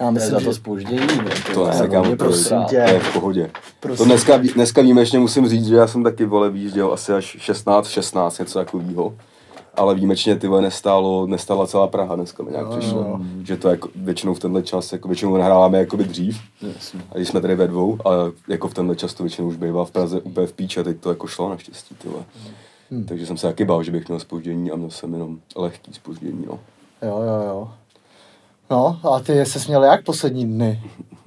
Já 0.00 0.10
myslím, 0.10 0.30
za 0.30 0.38
že... 0.38 0.44
to 0.46 0.52
spoždění, 0.52 1.06
no. 1.24 1.54
To 1.54 1.66
ne, 1.66 1.88
kámo, 1.88 2.16
prosrá. 2.16 2.64
tě. 2.64 2.82
to 2.86 2.92
je 2.92 3.00
v 3.00 3.12
pohodě. 3.12 3.50
Prosím 3.80 3.98
To 3.98 4.04
dneska, 4.04 4.36
dneska 4.54 4.82
výjimečně 4.82 5.18
musím 5.18 5.48
říct, 5.48 5.66
že 5.66 5.76
já 5.76 5.86
jsem 5.86 6.02
taky 6.04 6.24
vole 6.24 6.50
výjížděl 6.50 6.92
asi 6.92 7.12
až 7.12 7.36
16, 7.40 7.88
16, 7.88 8.38
něco 8.38 8.58
takového. 8.58 9.14
Ale 9.74 9.94
výjimečně 9.94 10.36
ty 10.36 10.46
vole 10.46 10.62
nestálo, 10.62 11.26
nestála 11.26 11.66
celá 11.66 11.86
Praha 11.86 12.16
dneska 12.16 12.42
mi 12.42 12.50
nějak 12.50 12.66
Jo, 12.66 12.76
přišlo. 12.78 13.00
jo. 13.00 13.20
Že 13.44 13.56
to 13.56 13.68
jako 13.68 13.88
většinou 13.96 14.34
v 14.34 14.38
tenhle 14.38 14.62
čas, 14.62 14.92
jako 14.92 15.08
většinou 15.08 15.36
nahráváme 15.36 15.78
jakoby 15.78 16.04
dřív. 16.04 16.40
Jasně. 16.74 17.00
A 17.12 17.16
když 17.16 17.28
jsme 17.28 17.40
tady 17.40 17.54
ve 17.54 17.66
dvou, 17.68 17.98
a 18.08 18.10
jako 18.48 18.68
v 18.68 18.74
tenhle 18.74 18.96
čas 18.96 19.14
to 19.14 19.22
většinou 19.22 19.48
už 19.48 19.56
bývá 19.56 19.84
v 19.84 19.90
Praze 19.90 20.20
úplně 20.20 20.46
v 20.46 20.52
píči 20.52 20.80
a 20.80 20.82
teď 20.82 21.00
to 21.00 21.08
jako 21.10 21.26
šlo 21.26 21.48
naštěstí, 21.48 21.94
ty 21.94 22.08
vole. 22.08 22.22
Hmm. 22.90 23.04
Takže 23.04 23.26
jsem 23.26 23.36
se 23.36 23.46
taky 23.46 23.64
bál, 23.64 23.82
že 23.82 23.92
bych 23.92 24.08
měl 24.08 24.20
spoždění 24.20 24.70
a 24.70 24.76
měl 24.76 24.90
jsem 24.90 25.12
jenom 25.12 25.38
lehký 25.56 25.92
spoždění, 25.94 26.44
no. 26.46 26.58
Jo, 27.02 27.22
jo, 27.22 27.46
jo. 27.48 27.68
No, 28.70 28.98
a 29.12 29.20
ty 29.20 29.46
se 29.46 29.60
směl 29.60 29.84
jak 29.84 30.04
poslední 30.04 30.46
dny? 30.46 30.80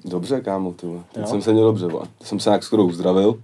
Dobře, 0.05 0.41
kámo, 0.41 0.71
ty. 0.73 0.87
Teď 1.13 1.27
jsem 1.27 1.41
se 1.41 1.53
měl 1.53 1.65
dobře, 1.65 1.87
vole. 1.87 2.05
Jsem 2.23 2.39
se 2.39 2.49
nějak 2.49 2.63
skoro 2.63 2.83
uzdravil. 2.83 3.35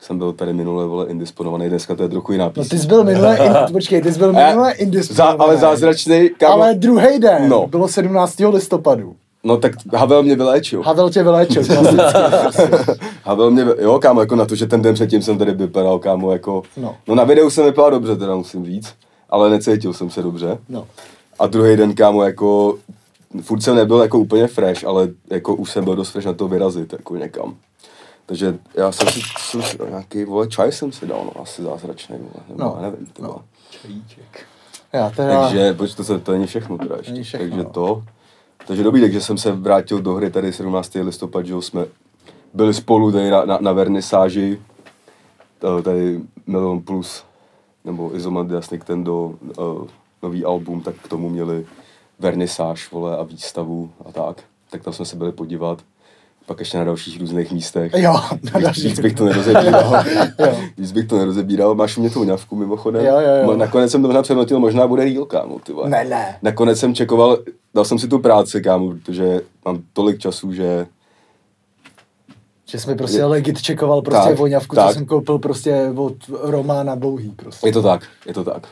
Jsem 0.00 0.18
byl 0.18 0.32
tady 0.32 0.52
minule, 0.52 0.86
vole, 0.86 1.06
indisponovaný, 1.06 1.68
dneska 1.68 1.94
to 1.94 2.02
je 2.02 2.08
trochu 2.08 2.32
jiná 2.32 2.44
No 2.44 2.50
píseň. 2.50 2.68
ty 2.68 2.78
jsi 2.78 2.86
byl 2.86 3.04
minule, 3.04 3.36
in, 3.46 3.52
počkej, 3.72 4.02
ty 4.02 4.12
jsi 4.12 4.18
byl 4.18 4.32
minule 4.32 4.72
indisponovaný. 4.72 5.38
ale 5.40 5.56
zázračný, 5.56 6.30
kámo. 6.38 6.52
Ale 6.52 6.74
druhý 6.74 7.18
den, 7.18 7.48
No. 7.48 7.66
bylo 7.66 7.88
17. 7.88 8.38
listopadu. 8.50 9.16
No 9.44 9.56
tak 9.56 9.72
Havel 9.94 10.22
mě 10.22 10.36
vyléčil. 10.36 10.82
Havel 10.82 11.10
tě 11.10 11.22
vyléčil. 11.22 11.62
Havel 13.24 13.50
mě, 13.50 13.66
jo, 13.80 13.98
kámo, 13.98 14.20
jako 14.20 14.36
na 14.36 14.46
to, 14.46 14.54
že 14.54 14.66
ten 14.66 14.82
den 14.82 14.94
předtím 14.94 15.22
jsem 15.22 15.38
tady 15.38 15.52
vypadal, 15.52 15.98
kámo, 15.98 16.32
jako... 16.32 16.62
No. 16.76 16.96
no 17.08 17.14
na 17.14 17.24
videu 17.24 17.50
jsem 17.50 17.64
vypadal 17.64 17.90
dobře, 17.90 18.16
teda 18.16 18.34
musím 18.36 18.64
říct. 18.64 18.94
Ale 19.30 19.50
necítil 19.50 19.92
jsem 19.92 20.10
se 20.10 20.22
dobře. 20.22 20.58
No. 20.68 20.86
A 21.38 21.46
druhý 21.46 21.76
den, 21.76 21.94
kámo, 21.94 22.22
jako... 22.24 22.76
Furt 23.42 23.60
jsem 23.62 23.76
nebyl 23.76 23.98
jako 24.02 24.18
úplně 24.18 24.46
fresh, 24.46 24.84
ale 24.84 25.08
jako 25.30 25.54
už 25.54 25.70
jsem 25.70 25.84
byl 25.84 25.96
dost 25.96 26.10
fresh 26.10 26.26
na 26.26 26.32
to 26.32 26.48
vyrazit, 26.48 26.92
jako 26.92 27.16
někam. 27.16 27.56
Takže 28.26 28.58
já 28.74 28.92
jsem 28.92 29.08
si, 29.08 29.20
jsem 29.38 29.62
si 29.62 29.78
nějaký, 29.88 30.24
vole, 30.24 30.48
čaj 30.48 30.72
jsem 30.72 30.92
si 30.92 31.06
dal, 31.06 31.24
no, 31.24 31.42
asi 31.42 31.62
zázračný, 31.62 32.16
vole, 32.18 32.44
nebo 32.48 32.64
No. 32.64 32.74
já 32.76 32.90
nevím, 32.90 33.06
ty 33.06 33.22
No. 33.22 33.36
Čajíček. 33.70 34.46
Já 34.92 35.10
teda... 35.10 35.40
Takže, 35.42 35.72
počkej, 35.74 35.96
to, 35.96 36.04
se, 36.04 36.18
to 36.18 36.32
není 36.32 36.46
všechno 36.46 36.78
teda 36.78 36.96
ještě. 36.96 37.12
Není 37.12 37.24
všechno, 37.24 37.46
takže 37.48 37.62
no. 37.64 37.70
to. 37.70 38.02
Takže 38.66 38.82
dobrý, 38.82 39.00
takže 39.00 39.20
jsem 39.20 39.38
se 39.38 39.52
vrátil 39.52 40.02
do 40.02 40.14
hry 40.14 40.30
tady 40.30 40.52
17. 40.52 40.94
listopad, 40.94 41.46
že 41.46 41.54
jsme 41.62 41.86
byli 42.54 42.74
spolu 42.74 43.12
tady 43.12 43.30
na, 43.30 43.44
na, 43.44 43.58
na 43.60 43.72
vernisáži, 43.72 44.60
to- 45.58 45.82
tady 45.82 46.20
Milion 46.46 46.80
Plus, 46.80 47.24
nebo 47.84 48.16
Izomandias 48.16 48.70
Nintendo, 48.70 49.34
uh, 49.58 49.86
nový 50.22 50.44
album, 50.44 50.80
tak 50.80 50.94
k 50.94 51.08
tomu 51.08 51.28
měli 51.28 51.66
vernisáž, 52.18 52.90
vole, 52.90 53.16
a 53.16 53.22
výstavu 53.22 53.90
a 54.08 54.12
tak. 54.12 54.42
Tak 54.70 54.82
tam 54.82 54.92
jsme 54.92 55.04
se 55.04 55.16
byli 55.16 55.32
podívat. 55.32 55.78
Pak 56.46 56.58
ještě 56.58 56.78
na 56.78 56.84
dalších 56.84 57.20
různých 57.20 57.52
místech. 57.52 57.92
Jo, 57.96 58.12
na 58.12 58.20
Víc- 58.40 58.62
dalších. 58.62 58.84
Víc 58.84 59.00
bych 59.00 59.14
to 59.14 59.24
nerozebíral. 59.24 60.04
Víc 60.78 60.92
bych 60.92 61.06
to 61.08 61.18
nerozebíral. 61.18 61.74
Máš 61.74 61.96
u 61.96 62.00
mě 62.00 62.10
tu 62.10 62.24
ňavku 62.24 62.56
mimochodem? 62.56 63.04
Jo, 63.06 63.20
jo, 63.20 63.44
jo. 63.50 63.56
Nakonec 63.56 63.90
jsem 63.90 64.02
to 64.02 64.08
možná 64.08 64.22
přemotil, 64.22 64.58
možná 64.60 64.86
bude 64.86 65.04
real, 65.04 65.24
kámo, 65.24 65.58
ty 65.58 65.72
vole. 65.72 65.88
Ne, 65.90 66.04
ne. 66.04 66.38
Nakonec 66.42 66.78
jsem 66.78 66.94
čekoval, 66.94 67.38
dal 67.74 67.84
jsem 67.84 67.98
si 67.98 68.08
tu 68.08 68.18
práci, 68.18 68.62
kámo, 68.62 68.90
protože 68.90 69.40
mám 69.64 69.82
tolik 69.92 70.18
času, 70.18 70.52
že 70.52 70.86
Že 72.66 72.78
jsi 72.80 72.90
mi 72.90 72.96
prostě 72.96 73.24
legit 73.24 73.62
čekoval 73.62 74.02
prostě 74.02 74.28
Tak, 74.28 74.38
voňavku, 74.38 74.76
tak. 74.76 74.88
co 74.88 74.94
jsem 74.94 75.06
koupil 75.06 75.38
prostě 75.38 75.92
od 75.96 76.14
Romána 76.42 76.94
Dlouhý 76.94 77.30
prostě. 77.30 77.68
je 77.68 77.72
to 77.72 77.82
tak, 77.82 78.02
je 78.26 78.34
to 78.34 78.44
tak. 78.44 78.68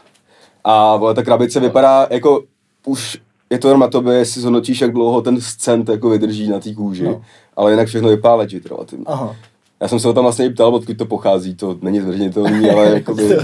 A 0.65 0.97
vole, 0.97 1.15
ta 1.15 1.23
krabice 1.23 1.61
vypadá 1.61 2.07
jako 2.11 2.43
už 2.87 3.19
je 3.53 3.59
to 3.59 3.69
jenom 3.69 3.81
na 3.81 3.89
tobě, 3.89 4.15
jestli 4.15 4.41
zhodnotíš, 4.41 4.81
jak 4.81 4.93
dlouho 4.93 5.23
ten 5.23 5.41
scent 5.41 5.89
jako 5.89 6.09
vydrží 6.11 6.49
na 6.49 6.61
té 6.61 6.75
kůži, 6.75 7.05
No. 7.05 7.23
ale 7.57 7.71
jinak 7.71 7.89
všechno 7.89 8.09
vypadá 8.09 8.35
legit 8.35 8.67
relativně. 8.67 9.05
Aha. 9.09 9.37
Já 9.81 9.89
jsem 9.89 10.01
se 10.01 10.09
ho 10.09 10.15
tam 10.15 10.23
vlastně 10.25 10.47
i 10.47 10.51
ptal, 10.51 10.75
odkud 10.75 10.97
to 10.97 11.07
pochází, 11.07 11.55
to 11.55 11.79
není 11.83 12.01
zveřejnitelný, 12.01 12.71
ale 12.71 12.91
jakoby, 12.95 13.37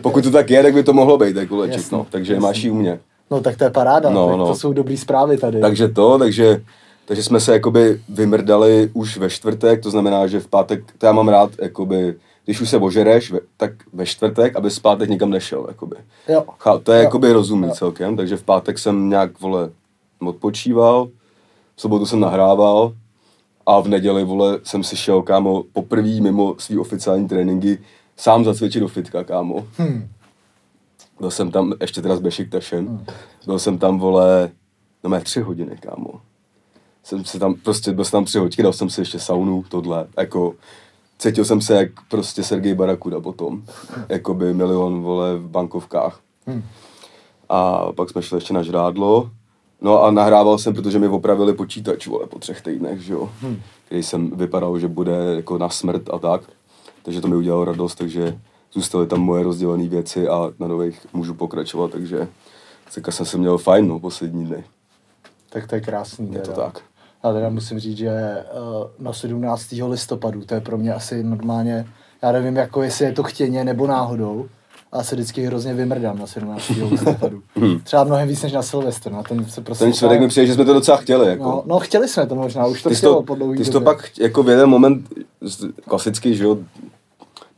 pokud 0.00 0.24
to 0.24 0.30
tak 0.30 0.50
je, 0.50 0.62
tak 0.62 0.74
by 0.74 0.82
to 0.82 0.92
mohlo 0.92 1.18
být 1.18 1.36
jako 1.36 1.56
legit, 1.56 1.76
Jasně, 1.76 1.96
no. 1.96 2.06
Takže 2.10 2.32
jasně. 2.32 2.42
máš 2.46 2.62
ji 2.64 2.70
u 2.70 2.74
mě. 2.74 2.98
No 3.30 3.40
tak 3.40 3.56
to 3.56 3.64
je 3.64 3.70
paráda, 3.70 4.10
No, 4.10 4.28
tak 4.28 4.36
no. 4.38 4.46
to 4.46 4.54
jsou 4.54 4.72
dobrý 4.72 4.96
zprávy 4.96 5.38
tady. 5.38 5.60
Takže 5.60 5.88
to, 5.88 6.18
takže 6.18 6.62
Takže 7.08 7.22
jsme 7.22 7.40
se 7.40 7.52
jakoby 7.52 8.00
vymrdali 8.08 8.90
už 8.92 9.16
ve 9.18 9.30
čtvrtek, 9.30 9.82
to 9.82 9.90
znamená, 9.90 10.26
že 10.26 10.40
v 10.40 10.46
pátek, 10.48 10.84
to 10.98 11.06
já 11.06 11.12
mám 11.12 11.28
rád, 11.28 11.50
jakoby, 11.62 12.14
když 12.46 12.60
už 12.60 12.70
se 12.70 12.76
ožereš, 12.78 13.32
tak 13.56 13.72
ve 13.92 14.06
čtvrtek, 14.06 14.56
aby 14.56 14.68
pátek 14.82 15.08
nikam 15.10 15.30
nešel, 15.30 15.64
jakoby. 15.68 15.96
Jo. 16.28 16.44
Chá- 16.58 16.82
To 16.82 16.92
je 16.92 16.98
Jo. 16.98 17.04
jakoby 17.04 17.32
rozumný 17.32 17.68
Jo. 17.68 17.74
celkem, 17.74 18.16
takže 18.16 18.36
v 18.36 18.42
pátek 18.42 18.78
jsem 18.78 19.08
nějak, 19.08 19.40
vole, 19.40 19.70
odpočíval, 20.20 21.08
v 21.76 21.80
sobotu 21.80 22.06
jsem 22.06 22.20
nahrával 22.20 22.92
a 23.66 23.80
v 23.80 23.88
neděli, 23.88 24.24
vole, 24.24 24.58
jsem 24.64 24.84
si 24.84 24.96
šel, 24.96 25.22
kámo, 25.22 25.62
poprvé 25.72 26.20
mimo 26.20 26.54
svý 26.58 26.78
oficiální 26.78 27.28
tréninky 27.28 27.78
sám 28.16 28.44
zacvičit 28.44 28.80
do 28.82 28.88
fitka, 28.88 29.24
kámo. 29.24 29.66
Hm. 29.78 30.08
Byl 31.20 31.30
jsem 31.30 31.50
tam 31.50 31.72
ještě 31.80 32.02
teda 32.02 32.16
s 32.16 32.20
Bešiktašem. 32.20 33.04
Byl 33.46 33.58
jsem 33.58 33.78
tam, 33.78 33.98
vole, 33.98 34.50
no 35.04 35.10
mé 35.10 35.20
tři 35.20 35.40
hodiny, 35.40 35.76
kámo. 35.80 36.10
Jsem 37.04 37.24
se 37.24 37.38
tam, 37.38 37.54
prostě 37.54 37.92
byl 37.92 38.04
jsem 38.04 38.10
tam 38.12 38.24
tři 38.24 38.38
hodiny, 38.38 38.62
dal 38.62 38.72
jsem 38.72 38.90
si 38.90 39.00
ještě 39.00 39.18
saunu, 39.18 39.64
tohle, 39.68 40.06
jako, 40.18 40.54
cítil 41.18 41.44
jsem 41.44 41.60
se 41.60 41.74
jak 41.74 41.88
prostě 42.08 42.42
Sergej 42.42 42.74
Barakuda 42.74 43.20
potom, 43.20 43.62
jako 44.08 44.34
by 44.34 44.54
milion, 44.54 45.02
vole, 45.02 45.36
v 45.36 45.48
bankovkách. 45.48 46.20
Hm. 46.46 46.62
A 47.48 47.92
pak 47.92 48.10
jsme 48.10 48.22
šli 48.22 48.36
ještě 48.36 48.54
na 48.54 48.62
žrádlo, 48.62 49.30
no 49.80 50.02
a 50.02 50.10
nahrával 50.10 50.58
jsem, 50.58 50.74
protože 50.74 50.98
mi 50.98 51.08
opravili 51.08 51.54
počítač, 51.54 52.06
vole, 52.06 52.26
po 52.26 52.38
třech 52.38 52.60
týdnech, 52.60 53.00
že 53.00 53.12
jo. 53.12 53.30
Hm. 53.42 53.60
Který 53.86 54.02
jsem 54.02 54.30
vypadal, 54.30 54.78
že 54.78 54.88
bude 54.88 55.16
jako 55.36 55.58
na 55.58 55.68
smrt 55.68 56.10
a 56.10 56.18
tak. 56.18 56.42
Takže 57.02 57.20
to 57.20 57.28
mi 57.28 57.36
udělalo 57.36 57.64
radost, 57.64 57.94
takže 57.94 58.38
zůstaly 58.72 59.06
tam 59.06 59.20
moje 59.20 59.42
rozdělené 59.42 59.88
věci 59.88 60.28
a 60.28 60.52
na 60.58 60.68
nových 60.68 61.06
můžu 61.12 61.34
pokračovat, 61.34 61.90
takže 61.90 62.28
teďka 62.94 63.12
jsem 63.12 63.26
se 63.26 63.38
měl 63.38 63.58
fajn, 63.58 63.88
no, 63.88 64.00
poslední 64.00 64.46
dny. 64.46 64.64
Tak 65.50 65.66
to 65.66 65.74
je 65.74 65.80
krásný. 65.80 66.32
Je 66.32 66.40
to 66.40 66.52
tak. 66.52 66.82
A 67.22 67.32
teda 67.32 67.48
musím 67.48 67.78
říct, 67.78 67.96
že 67.98 68.08
eh, 68.10 68.44
na 68.98 69.12
17. 69.12 69.64
listopadu, 69.88 70.44
to 70.44 70.54
je 70.54 70.60
pro 70.60 70.78
mě 70.78 70.94
asi 70.94 71.22
normálně, 71.22 71.86
já 72.22 72.32
nevím, 72.32 72.56
jako 72.56 72.82
jestli 72.82 73.04
je 73.04 73.12
to 73.12 73.22
chtěně 73.22 73.64
nebo 73.64 73.86
náhodou, 73.86 74.46
ale 74.92 75.04
se 75.04 75.14
vždycky 75.14 75.46
hrozně 75.46 75.74
vymrdám 75.74 76.18
na 76.18 76.26
17. 76.26 76.68
listopadu. 76.90 77.42
Třeba 77.84 78.04
mnohem 78.04 78.28
víc 78.28 78.42
než 78.42 78.52
na 78.52 78.62
Silvestr, 78.62 79.12
na 79.12 79.22
ten 79.22 79.44
se 79.44 79.60
prostě... 79.60 79.84
Ten 79.84 79.92
čtvrtek 79.92 80.20
mi 80.20 80.28
přijde, 80.28 80.46
že 80.46 80.54
jsme 80.54 80.64
to 80.64 80.74
docela 80.74 80.96
chtěli, 80.96 81.28
jako. 81.28 81.42
No, 81.42 81.62
no, 81.66 81.78
chtěli 81.78 82.08
jsme 82.08 82.26
to 82.26 82.34
možná, 82.34 82.66
už 82.66 82.82
to 82.82 82.88
ty 82.88 82.94
chtělo 82.94 83.14
to, 83.14 83.22
po 83.22 83.36
ty 83.36 83.64
jsi 83.64 83.70
to 83.70 83.80
pak 83.80 84.18
jako 84.18 84.42
v 84.42 84.48
jeden 84.48 84.68
moment 84.68 85.08
klasicky, 85.88 86.34
že 86.36 86.44
jo, 86.44 86.56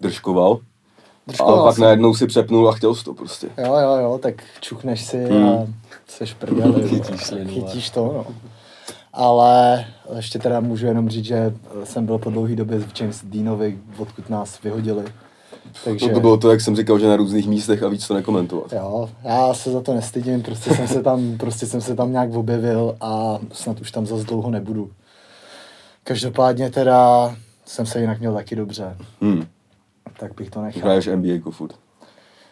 držkoval. 0.01 0.59
Držkoval 1.27 1.61
a 1.61 1.65
pak 1.65 1.75
jsem. 1.75 1.85
najednou 1.85 2.15
si 2.15 2.27
přepnul 2.27 2.69
a 2.69 2.73
chtěl 2.73 2.95
jsi 2.95 3.05
to 3.05 3.15
prostě. 3.15 3.49
Jo, 3.59 3.75
jo, 3.79 3.97
jo, 3.97 4.19
tak 4.23 4.35
čukneš 4.61 5.05
si 5.05 5.25
Hmm. 5.25 5.49
a 5.49 5.67
seš 6.09 6.35
prdeli. 6.35 6.89
Chytíš 6.89 7.33
Chytíš 7.49 7.91
to, 7.91 8.05
no. 8.05 8.35
Ale 9.21 9.85
ještě 10.17 10.39
teda 10.39 10.61
můžu 10.61 10.87
jenom 10.87 11.09
říct, 11.09 11.25
že 11.25 11.55
jsem 11.85 12.07
byl 12.07 12.19
po 12.19 12.31
dlouhý 12.31 12.57
době 12.57 12.79
v 12.79 13.01
James 13.01 13.21
Deanovi, 13.25 13.79
odkud 13.99 14.31
nás 14.31 14.63
vyhodili. 14.63 15.05
Takže, 15.85 16.07
No 16.09 16.15
to 16.15 16.21
bylo 16.21 16.37
to, 16.37 16.51
jak 16.51 16.61
jsem 16.61 16.77
říkal, 16.77 16.99
že 16.99 17.09
na 17.09 17.17
různých 17.17 17.49
místech 17.49 17.83
a 17.83 17.89
víc 17.89 18.09
to 18.09 18.15
nekomentovat. 18.15 18.73
Jo, 18.73 19.11
já 19.25 19.55
se 19.55 19.71
za 19.71 19.81
to 19.81 19.95
nestydím, 19.95 20.43
prostě 20.43 20.75
jsem 20.75 20.89
se 20.89 21.03
tam, 21.03 21.37
prostě 21.39 21.67
jsem 21.67 21.81
se 21.81 21.95
tam 21.97 22.13
nějak 22.13 22.35
objevil 22.35 22.97
a 23.01 23.39
snad 23.53 23.81
už 23.81 23.91
tam 23.91 24.07
zas 24.07 24.25
dlouho 24.25 24.51
nebudu. 24.51 24.91
Každopádně 26.05 26.71
teda 26.71 27.35
jsem 27.67 27.87
se 27.87 28.01
jinak 28.01 28.19
měl 28.21 28.35
taky 28.35 28.57
dobře, 28.57 28.97
Hmm. 29.21 29.47
tak 30.21 30.35
bych 30.35 30.51
to 30.51 30.63
nechal. 30.63 30.83
Hraješ 30.83 31.07
NBA 31.07 31.33
jako 31.33 31.51
furt. 31.51 31.75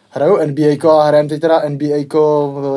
Hraju 0.09 0.37
NBA 0.47 0.91
a 0.91 1.03
hrajem 1.07 1.27
teď 1.27 1.41
teda 1.41 1.69
NBA 1.69 1.97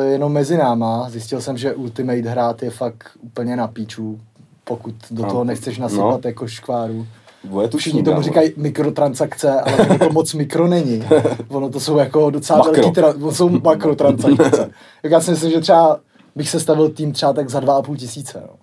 jenom 0.02 0.32
mezi 0.32 0.56
náma. 0.56 1.10
Zjistil 1.10 1.40
jsem, 1.40 1.56
že 1.58 1.74
Ultimate 1.74 2.30
hrát 2.30 2.62
je 2.62 2.70
fakt 2.70 3.10
úplně 3.20 3.56
na 3.56 3.68
píču, 3.68 4.20
pokud 4.64 4.94
do 5.10 5.22
No, 5.22 5.28
toho 5.28 5.44
nechceš 5.44 5.78
nasypat 5.78 6.24
jako 6.24 6.48
škváru. 6.48 7.06
Je 7.62 7.68
to 7.68 7.78
Všichni 7.78 8.02
tomu 8.02 8.22
říkají 8.22 8.52
mikrotransakce, 8.56 9.60
ale 9.60 9.98
to 9.98 10.10
moc 10.12 10.34
mikro 10.34 10.68
není. 10.68 11.04
Ono 11.48 11.70
to 11.70 11.80
jsou 11.80 11.98
jako 11.98 12.30
docela 12.30 12.58
Makro. 12.58 12.72
velký, 12.72 13.00
tra- 13.00 13.20
to 13.20 13.32
jsou 13.32 13.48
makrotransakce. 13.48 14.70
Jak 15.02 15.12
já 15.12 15.20
si 15.20 15.30
myslím, 15.30 15.50
že 15.50 15.60
třeba 15.60 16.00
bych 16.36 16.50
se 16.50 16.60
stavil 16.60 16.88
tým 16.88 17.12
třeba 17.12 17.32
tak 17.32 17.50
za 17.50 17.60
2,5 17.60 17.96
tisíce. 17.96 18.42
No. 18.46 18.54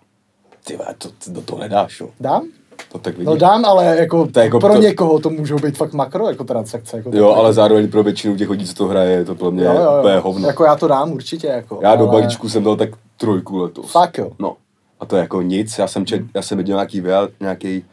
Ty 0.67 0.77
to, 0.97 1.09
to 1.25 1.31
do 1.31 1.41
toho 1.41 1.59
nedáš, 1.62 2.00
jo. 2.00 2.09
Dám? 2.19 2.43
To 2.91 3.00
tak 3.00 3.13
vidíš. 3.13 3.25
No 3.25 3.36
dám, 3.36 3.65
ale 3.65 3.86
jako, 3.98 4.27
To 4.27 4.39
je 4.39 4.46
jako 4.46 4.60
pro 4.60 4.74
to- 4.74 4.81
někoho 4.81 5.19
to 5.19 5.29
můžou 5.29 5.55
být 5.55 5.77
fakt 5.77 5.93
makro 5.93 6.29
jako 6.29 6.43
transakce. 6.43 6.98
Jako 6.98 7.10
Jo, 7.13 7.29
ale 7.34 7.53
zároveň 7.53 7.88
pro 7.91 8.03
většinu 8.03 8.36
těch 8.36 8.50
lidí, 8.50 8.65
co 8.65 8.74
to 8.74 8.88
hraje, 8.88 9.12
je 9.12 9.25
to 9.25 9.36
pro 9.36 9.51
mě 9.51 9.63
jo, 9.65 9.74
jo, 9.74 9.81
jo. 9.84 10.00
úplně 10.00 10.17
hovno. 10.17 10.48
Jako 10.48 10.63
já 10.63 10.75
to 10.75 10.88
dám 10.88 11.12
určitě. 11.12 11.48
Jako, 11.48 11.79
Já 11.81 11.96
do 11.96 12.10
ale- 12.10 12.12
balíčku 12.22 12.50
jsem 12.50 12.63
dal 12.63 12.75
tak 12.75 12.89
trojku 13.17 13.57
letos. 13.57 13.91
Fakt 13.91 14.17
jo. 14.17 14.31
No. 14.39 14.55
A 15.00 15.05
to 15.05 15.15
je 15.15 15.22
jako 15.22 15.41
nic, 15.41 15.77
já 15.77 15.88
jsem, 15.88 16.05
čet, 16.05 16.22
já 16.36 16.41
jsem 16.41 16.57
viděl 16.57 16.75
nějaký, 16.77 17.03
nějaký, 17.39 17.86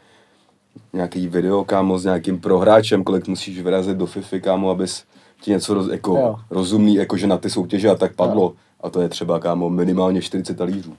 nějaký 0.93 1.27
video, 1.27 1.63
kámo, 1.63 1.99
s 1.99 2.03
nějakým 2.05 2.39
prohráčem, 2.39 3.03
kolik 3.03 3.27
musíš 3.27 3.59
vyrazit 3.61 3.97
do 3.97 4.05
FIFA, 4.05 4.39
kámo, 4.39 4.69
abys 4.69 5.03
ti 5.41 5.51
něco 5.51 5.73
roz, 5.73 5.87
jako 5.91 6.15
Jo. 6.17 6.35
rozumný, 6.49 6.95
jakože 6.95 7.27
na 7.27 7.37
ty 7.37 7.49
soutěže 7.49 7.89
a 7.89 7.95
tak 7.95 8.15
padlo. 8.15 8.53
A 8.81 8.89
to 8.89 9.01
je 9.01 9.09
třeba, 9.09 9.39
kámo, 9.39 9.69
minimálně 9.69 10.21
40 10.21 10.57
talířů. 10.57 10.93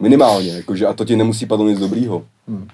Minimálně, 0.00 0.48
jakože, 0.56 0.86
a 0.86 0.92
to 0.92 1.04
ti 1.04 1.16
nemusí 1.16 1.46
padnout 1.46 1.68
nic 1.68 1.78
dobrýho. 1.78 2.22
Hmm. 2.48 2.68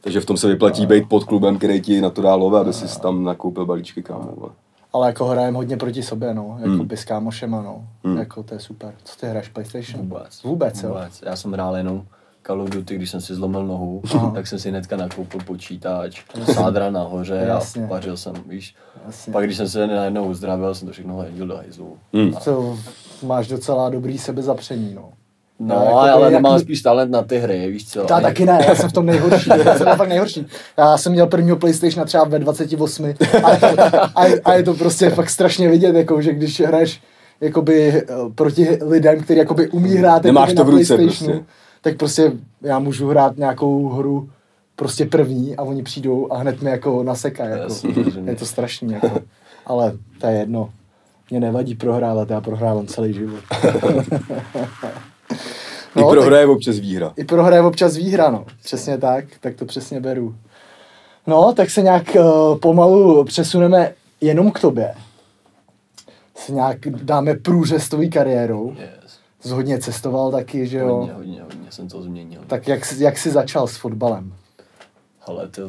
Takže 0.00 0.20
v 0.20 0.26
tom 0.26 0.36
se 0.36 0.48
vyplatí 0.48 0.86
být 0.86 1.08
pod 1.08 1.24
klubem, 1.24 1.58
který 1.58 1.80
ti 1.80 2.00
na 2.00 2.10
to 2.10 2.22
dá 2.22 2.34
love, 2.34 2.60
aby 2.60 2.72
si 2.72 3.00
tam 3.00 3.24
nakoupil 3.24 3.66
balíčky, 3.66 4.02
kámo. 4.02 4.34
Ale 4.92 5.06
jako 5.06 5.24
hrajem 5.26 5.54
hodně 5.54 5.76
proti 5.76 6.02
sobě, 6.02 6.34
no. 6.34 6.56
Jako 6.58 6.70
Hmm. 6.70 6.86
by 6.86 6.96
s 6.96 7.04
kámošema, 7.04 7.62
no. 7.62 7.84
Hmm. 8.04 8.16
Jako 8.18 8.42
to 8.42 8.54
je 8.54 8.60
super. 8.60 8.94
Co 9.04 9.20
ty 9.20 9.26
hraješ 9.26 9.48
PlayStation? 9.48 10.00
Vůbec. 10.08 10.42
Vůbec, 10.42 10.82
jo. 10.82 10.88
Vůbec. 10.88 11.22
Já 11.26 11.36
jsem 11.36 11.52
hrál 11.52 11.76
jenom 11.76 12.04
Call 12.46 12.60
of 12.62 12.70
Duty, 12.70 12.94
když 12.96 13.10
jsem 13.10 13.20
si 13.20 13.34
zlomil 13.34 13.66
nohu, 13.66 14.02
Aha. 14.14 14.30
tak 14.34 14.46
jsem 14.46 14.58
si 14.58 14.68
hnedka 14.70 14.96
nakoupil 14.96 15.40
počítač, 15.46 16.22
sádra 16.54 16.90
nahoře 16.90 17.44
Jasně. 17.48 17.84
a 17.84 17.88
pařil 17.88 18.16
jsem, 18.16 18.32
víš. 18.48 18.74
Jasně. 19.06 19.32
Pak 19.32 19.44
když 19.44 19.56
jsem 19.56 19.68
se 19.68 19.86
najednou 19.86 20.24
uzdravil, 20.24 20.74
jsem 20.74 20.88
to 20.88 20.92
všechno 20.92 21.14
hodil 21.14 21.46
do 21.46 21.56
hajzlu. 21.56 21.96
Hmm. 22.14 22.32
A- 22.36 22.40
To 22.40 22.78
máš 23.22 23.48
docela 23.48 23.90
dobrý 23.90 24.18
sebezapření, 24.18 24.94
no. 24.94 25.08
No, 25.58 25.74
jako 25.74 25.94
ale 25.96 26.30
nemám 26.30 26.52
jak- 26.52 26.62
spíš 26.62 26.82
talent 26.82 27.10
na 27.10 27.22
ty 27.22 27.38
hry, 27.38 27.70
víš 27.70 27.88
co. 27.88 28.00
Já 28.00 28.16
Ani- 28.16 28.22
taky 28.22 28.44
ne, 28.46 28.58
já 28.68 28.74
jsem 28.74 28.88
v 28.88 28.92
tom 28.92 29.06
nejhorší. 29.06 29.50
Já 29.64 29.74
jsem 29.78 29.86
fakt 29.96 30.08
nejhorší. 30.08 30.46
Já 30.78 30.96
jsem 30.98 31.12
měl 31.12 31.26
prvního 31.26 31.56
PlayStationa 31.56 32.04
třeba 32.04 32.24
ve 32.24 32.38
28 32.38 33.04
a 33.44 33.50
je 33.52 33.58
to, 33.60 33.66
a 34.14 34.26
je, 34.26 34.40
a 34.40 34.54
je 34.54 34.62
to 34.62 34.74
prostě 34.74 35.10
fakt 35.10 35.30
strašně 35.30 35.68
vidět, 35.68 35.94
jako, 35.96 36.22
že 36.22 36.32
když 36.32 36.60
hraješ 36.60 37.02
jakoby, 37.40 37.88
eh, 37.92 38.04
proti 38.34 38.78
lidem, 38.82 39.20
kteří 39.22 39.38
jakoby 39.38 39.68
umí 39.68 39.94
hrát 39.94 40.22
Nemáš 40.24 40.52
to 40.52 40.58
na 40.58 40.62
v 40.64 40.68
ruce 40.68 40.96
PlayStationu, 40.96 41.32
prostě. 41.32 41.44
tak 41.80 41.96
prostě 41.96 42.32
já 42.62 42.78
můžu 42.78 43.08
hrát 43.08 43.36
nějakou 43.36 43.88
hru 43.88 44.28
prostě 44.76 45.04
první 45.06 45.56
a 45.56 45.62
oni 45.62 45.82
přijdou 45.82 46.32
a 46.32 46.36
hned 46.38 46.62
mi 46.62 46.70
jako 46.70 47.02
nasekají. 47.02 47.50
Jako. 47.50 47.74
Je 48.26 48.36
to 48.36 48.46
strašný, 48.46 48.92
jako. 48.92 49.20
ale 49.66 49.92
to 50.20 50.26
je 50.26 50.38
jedno. 50.38 50.70
Mě 51.30 51.40
nevadí 51.40 51.74
prohrávat, 51.74 52.30
já 52.30 52.40
prohrávám 52.40 52.86
celý 52.86 53.12
život. 53.14 53.40
I 55.96 56.00
No, 56.00 56.10
prohraje 56.10 56.46
občas 56.46 56.78
výhra. 56.78 57.12
i 57.16 57.24
prohraje 57.24 57.62
občas 57.62 57.96
výhra, 57.96 58.30
no. 58.30 58.44
Přesně 58.62 58.98
tak, 58.98 59.24
tak 59.40 59.54
to 59.54 59.64
přesně 59.64 60.00
beru. 60.00 60.34
No, 61.26 61.52
tak 61.56 61.70
se 61.70 61.82
nějak 61.82 62.16
uh, 62.18 62.58
pomalu 62.58 63.24
přesuneme 63.24 63.94
jenom 64.20 64.50
k 64.50 64.60
tobě. 64.60 64.94
Se 66.36 66.52
nějak 66.52 66.78
dáme 66.88 67.34
průřez 67.34 67.88
tvojí 67.88 68.10
kariérou. 68.10 68.74
Yes. 68.78 69.18
Jsi 69.40 69.48
hodně 69.48 69.78
cestoval 69.78 70.30
taky, 70.30 70.66
že 70.66 70.78
jo? 70.78 70.96
Hodně, 70.96 71.12
hodně, 71.12 71.42
hodně 71.42 71.72
jsem 71.72 71.88
to 71.88 72.02
změnil. 72.02 72.40
Tak 72.46 72.68
jak, 72.68 72.84
jsi- 72.84 73.02
jak 73.04 73.18
jsi 73.18 73.30
začal 73.30 73.66
s 73.66 73.76
fotbalem? 73.76 74.32
Ale 75.26 75.48
to, 75.48 75.62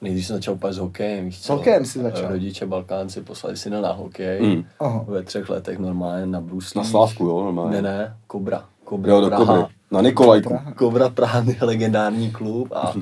nejdřív 0.00 0.26
jsem 0.26 0.36
začal 0.36 0.54
úplně 0.54 0.72
s 0.72 0.78
hokejem, 0.78 1.24
víš 1.24 1.38
S 1.38 1.48
hokejem 1.48 1.84
jsi 1.84 1.98
začal? 2.02 2.28
Rodiče 2.28 2.66
Balkánci 2.66 3.20
poslali 3.20 3.56
syna 3.56 3.80
na 3.80 3.92
hokej. 3.92 4.64
Aha. 4.80 5.04
Ve 5.08 5.22
třech 5.22 5.48
letech 5.50 5.78
normálně 5.78 6.26
na 6.26 6.40
bruslích. 6.40 6.84
Na 6.84 6.90
Slávku, 6.90 7.24
jo, 7.26 7.44
normálně. 7.44 7.82
Ne, 7.82 7.82
ne, 7.82 8.16
Kobra. 8.26 8.64
Kobra 8.88 9.12
Jo, 9.12 9.20
do 9.20 9.26
Praha. 9.28 9.44
Kobry. 9.56 9.74
Na 9.90 10.00
Nikolajku. 10.00 10.58
Kobra 10.76 11.08
Praha 11.08 11.44
je 11.46 11.56
legendární 11.66 12.30
klub 12.30 12.72
a 12.72 12.92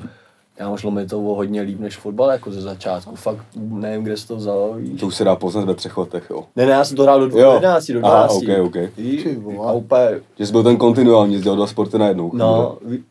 já 0.59 0.77
šlo 0.77 0.91
mi 0.91 1.05
to 1.05 1.17
hodně 1.19 1.61
líp 1.61 1.79
než 1.79 1.97
fotbal 1.97 2.29
jako 2.31 2.51
ze 2.51 2.61
začátku. 2.61 3.15
Fakt 3.15 3.45
nevím, 3.55 4.03
kde 4.03 4.17
jsi 4.17 4.27
to 4.27 4.35
vzal, 4.35 4.73
víš. 4.77 4.99
To 4.99 5.07
už 5.07 5.15
se 5.15 5.23
dá 5.23 5.35
poznat 5.35 5.65
ve 5.65 5.73
třech 5.75 5.97
letech, 5.97 6.27
jo. 6.29 6.43
Ne, 6.55 6.65
ne, 6.65 6.71
já 6.71 6.85
jsem 6.85 6.97
to 6.97 7.03
hrál 7.03 7.27
do 7.29 7.39
Jo. 7.39 7.53
11, 7.53 7.91
do 7.91 8.05
Aha, 8.05 8.27
12. 8.27 8.35
ok, 8.35 8.65
ok. 8.65 8.97
Víš? 8.97 9.23
Ty 9.23 9.35
vole. 9.35 9.69
A 9.69 9.71
úplně, 9.71 10.01
Že 10.39 10.45
jsi 10.45 10.51
byl 10.51 10.63
ten 10.63 10.77
kontinuální, 10.77 11.35
jsi 11.37 11.41
dělal 11.43 11.55
dva 11.57 11.67
sporty 11.67 11.97
najednou. 11.97 12.31
no, 12.33 12.77
ví- 12.85 13.03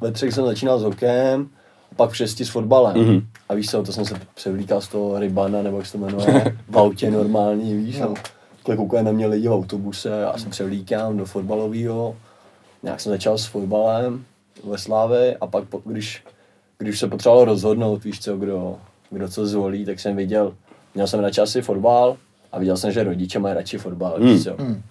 ve 0.00 0.12
třech 0.12 0.32
jsem 0.34 0.44
začínal 0.46 0.78
s 0.78 0.82
hokejem, 0.82 1.48
a 1.92 1.94
pak 1.96 2.10
v 2.10 2.16
šesti 2.16 2.44
s 2.44 2.48
fotbalem. 2.48 2.96
Mhm. 3.06 3.20
A 3.48 3.54
víš 3.54 3.70
co, 3.70 3.82
to 3.82 3.92
jsem 3.92 4.04
se 4.04 4.14
převlíkal 4.34 4.80
z 4.80 4.88
toho 4.88 5.18
rybana, 5.18 5.62
nebo 5.62 5.76
jak 5.76 5.86
se 5.86 5.92
to 5.92 5.98
jmenuje, 5.98 6.56
v 6.68 6.78
autě 6.78 7.10
normální, 7.10 7.74
víš, 7.76 7.98
No. 8.00 8.06
no. 8.08 8.14
Takhle 8.64 8.76
koukají 8.76 9.04
na 9.04 9.12
mě 9.12 9.26
lidi 9.26 9.48
v 9.48 9.52
autobuse, 9.52 10.08
já 10.08 10.38
se 10.38 10.48
převlíkám 10.48 11.16
do 11.16 11.24
fotbalového. 11.24 12.16
Nějak 12.82 13.00
jsem 13.00 13.12
začal 13.12 13.38
s 13.38 13.44
fotbalem 13.46 14.24
ve 14.70 14.78
Slávě 14.78 15.36
a 15.40 15.46
pak, 15.46 15.64
po- 15.64 15.82
když, 15.84 16.24
když 16.78 16.98
se 16.98 17.08
potřebovalo 17.08 17.44
rozhodnout, 17.44 18.04
víš 18.04 18.20
co, 18.20 18.36
kdo, 18.36 18.78
kdo 19.10 19.28
co 19.28 19.46
zvolí, 19.46 19.84
tak 19.84 20.00
jsem 20.00 20.16
viděl, 20.16 20.54
měl 20.94 21.06
jsem 21.06 21.20
radši 21.20 21.40
asi 21.40 21.62
fotbal 21.62 22.16
a 22.52 22.58
viděl 22.58 22.76
jsem, 22.76 22.92
že 22.92 23.04
rodiče 23.04 23.38
mají 23.38 23.54
radši 23.54 23.78
fotbal, 23.78 24.14
Hmm. 24.16 24.28
víš 24.28 24.44
co. 24.44 24.56
Hmm. 24.58 24.82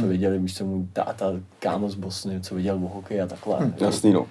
co 0.00 0.06
viděli, 0.06 0.38
víš 0.38 0.56
co, 0.56 0.64
můj 0.64 0.86
táta, 0.92 1.32
kámo 1.58 1.88
z 1.90 1.94
Bosny, 1.94 2.40
co 2.40 2.54
viděl 2.54 2.76
o 2.76 2.88
hokej 2.88 3.22
a 3.22 3.26
takhle. 3.26 3.72
Jasný, 3.80 4.12
no. 4.12 4.26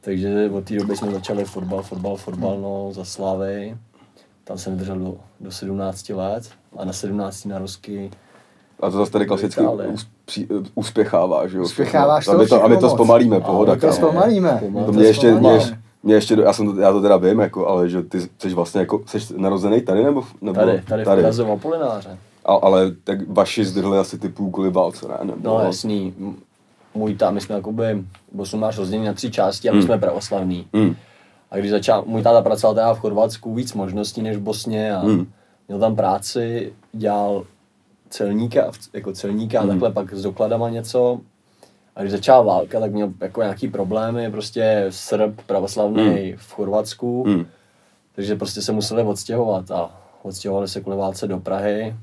Takže 0.00 0.50
od 0.50 0.64
té 0.64 0.74
doby 0.76 0.96
jsme 0.96 1.12
začali 1.12 1.44
fotbal, 1.44 1.82
fotbal, 1.82 2.16
fotbal, 2.16 2.60
no, 2.60 2.92
za 2.92 3.04
Slávy. 3.04 3.76
Tam 4.44 4.58
jsem 4.58 4.72
vydržel 4.72 4.98
do, 4.98 5.16
do 5.40 5.50
17 5.50 6.08
let 6.08 6.50
a 6.78 6.84
na 6.84 6.92
17 6.92 7.44
na 7.44 7.58
Rusky 7.58 8.10
A 8.80 8.90
to 8.90 8.96
zase 8.96 9.12
tady 9.12 9.26
klasicky 9.26 9.62
uspěchává, 10.74 11.46
že 11.48 11.58
jo? 11.58 11.64
Uspěcháváš 11.64 12.28
a 12.28 12.32
my 12.36 12.46
to, 12.46 12.64
a 12.64 12.68
my 12.68 12.76
to 12.76 12.90
zpomalíme, 12.90 13.40
pohoda, 13.40 13.74
My 13.74 13.80
to 13.80 13.86
kámo. 13.86 13.96
zpomalíme. 13.96 14.62
To 14.76 14.84
To 14.84 14.92
mě 14.92 15.04
ještě, 15.06 15.34
mě, 15.34 15.50
ještě, 15.52 15.78
mě 16.02 16.14
ještě, 16.14 16.34
já, 16.44 16.52
jsem 16.52 16.74
to, 16.74 16.80
já 16.80 16.92
to 16.92 17.00
teda 17.02 17.16
vím, 17.16 17.40
jako, 17.40 17.66
ale 17.68 17.88
že 17.88 18.02
ty 18.02 18.20
jsi 18.38 18.54
vlastně 18.54 18.80
jako, 18.80 19.00
jsi 19.06 19.18
narozený 19.36 19.80
tady 19.80 20.04
nebo? 20.04 20.24
nebo 20.40 20.54
tady, 20.60 20.82
tady, 20.88 21.04
tady. 21.04 21.22
v 21.22 21.50
Apolináře. 21.52 22.18
A, 22.44 22.54
ale 22.54 22.90
tak 23.04 23.18
vaši 23.28 23.64
zdrhli 23.64 23.98
asi 23.98 24.18
ty 24.18 24.28
půl 24.28 24.50
kvůli 24.50 24.70
válce, 24.70 25.08
ne? 25.08 25.14
Nebo, 25.22 25.38
No 25.42 25.60
jasný, 25.64 26.14
můj 26.94 27.14
táta, 27.14 27.30
my 27.30 27.40
jsme 27.40 27.54
jakoby, 27.54 28.04
Bosnu 28.32 28.58
máš 28.58 28.78
rozdělený 28.78 29.06
na 29.06 29.12
tři 29.12 29.30
části 29.30 29.68
a 29.68 29.72
my 29.72 29.78
Hmm. 29.78 29.86
jsme 29.86 29.98
pravoslavní. 29.98 30.66
Hmm. 30.74 30.96
A 31.50 31.56
když 31.58 31.70
začal, 31.70 32.04
můj 32.06 32.22
táta 32.22 32.42
pracoval 32.42 32.74
teda 32.74 32.94
v 32.94 32.98
Chorvatsku 33.00 33.54
víc 33.54 33.74
možností 33.74 34.22
než 34.22 34.36
v 34.36 34.40
Bosně 34.40 34.94
a 34.96 34.98
Hmm. 35.00 35.26
Měl 35.68 35.78
tam 35.78 35.96
práci, 35.96 36.72
dělal 36.92 37.44
celníka, 38.10 38.70
jako 38.92 39.12
celníka 39.12 39.60
Hmm. 39.60 39.70
a 39.70 39.72
takhle 39.72 39.92
pak 39.92 40.14
s 40.14 40.22
dokladama 40.22 40.68
něco. 40.70 41.20
A 41.96 42.00
když 42.00 42.12
začala 42.12 42.42
válka, 42.42 42.80
tak 42.80 42.92
měl 42.92 43.12
jako 43.20 43.42
nějaký 43.42 43.68
problémy, 43.68 44.30
prostě 44.30 44.86
Srb 44.90 45.40
pravoslavný 45.46 46.34
v 46.36 46.52
Chorvatsku, 46.52 47.24
Hmm. 47.26 47.46
takže 48.14 48.36
prostě 48.36 48.62
se 48.62 48.72
museli 48.72 49.02
odstěhovat 49.02 49.70
a 49.70 50.00
odstěhovali 50.22 50.68
se 50.68 50.80
kvůli 50.80 50.96
válce 50.96 51.26
do 51.28 51.38
Prahy. 51.40 51.94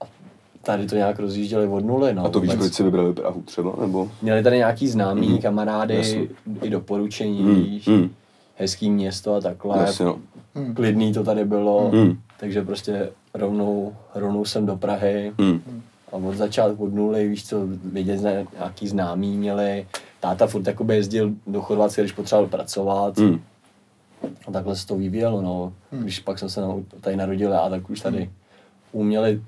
A 0.00 0.04
tady 0.62 0.86
to 0.86 0.94
nějak 0.96 1.18
rozjížděli 1.18 1.66
od 1.66 1.84
nuly, 1.84 2.14
no. 2.14 2.24
A 2.24 2.28
to 2.28 2.40
víš, 2.40 2.50
vůbec. 2.50 2.66
proč 2.66 2.74
si 2.74 2.82
vybrali 2.82 3.12
Prahu 3.12 3.42
třeba, 3.42 3.72
nebo? 3.80 4.10
Měli 4.22 4.42
tady 4.42 4.56
nějaký 4.56 4.88
známý, 4.88 5.28
Mhm. 5.28 5.38
kamarády, 5.38 5.96
Jasně. 5.96 6.26
i 6.62 6.70
doporučení, 6.70 7.42
Hmm. 7.42 7.54
víš, 7.54 7.88
Hmm. 7.88 8.10
hezký 8.56 8.90
město 8.90 9.34
a 9.34 9.40
takhle. 9.40 9.78
Jasně, 9.78 10.04
no. 10.04 10.18
Klidný 10.74 11.12
to 11.12 11.24
tady 11.24 11.44
bylo, 11.44 11.90
Hmm. 11.94 12.18
Takže 12.40 12.62
prostě 12.62 13.10
rovnou, 13.34 13.96
rovnou 14.14 14.44
jsem 14.44 14.66
do 14.66 14.76
Prahy 14.76 15.32
Hmm. 15.38 15.82
a 16.12 16.16
od 16.16 16.34
začátku 16.34 16.84
od 16.84 16.94
nuly, 16.94 17.28
víš 17.28 17.46
co, 17.46 17.60
vědět, 17.84 18.20
nějaký 18.58 18.88
známý 18.88 19.36
měli. 19.36 19.86
Táta 20.20 20.46
furt 20.46 20.66
jakoby 20.66 20.96
jezdil 20.96 21.30
do 21.46 21.60
Chorvatska, 21.62 22.02
když 22.02 22.12
potřeboval 22.12 22.48
pracovat 22.48 23.18
Hmm. 23.18 23.40
a 24.46 24.50
takhle 24.52 24.76
se 24.76 24.86
to 24.86 24.96
vyvíjelo, 24.96 25.42
no. 25.42 25.72
Když 25.90 26.20
pak 26.20 26.38
jsem 26.38 26.48
se 26.48 26.60
tady 27.00 27.16
narodil 27.16 27.52
já, 27.52 27.68
tak 27.68 27.90
už 27.90 28.00
tady 28.00 28.30
uměli 28.92 29.42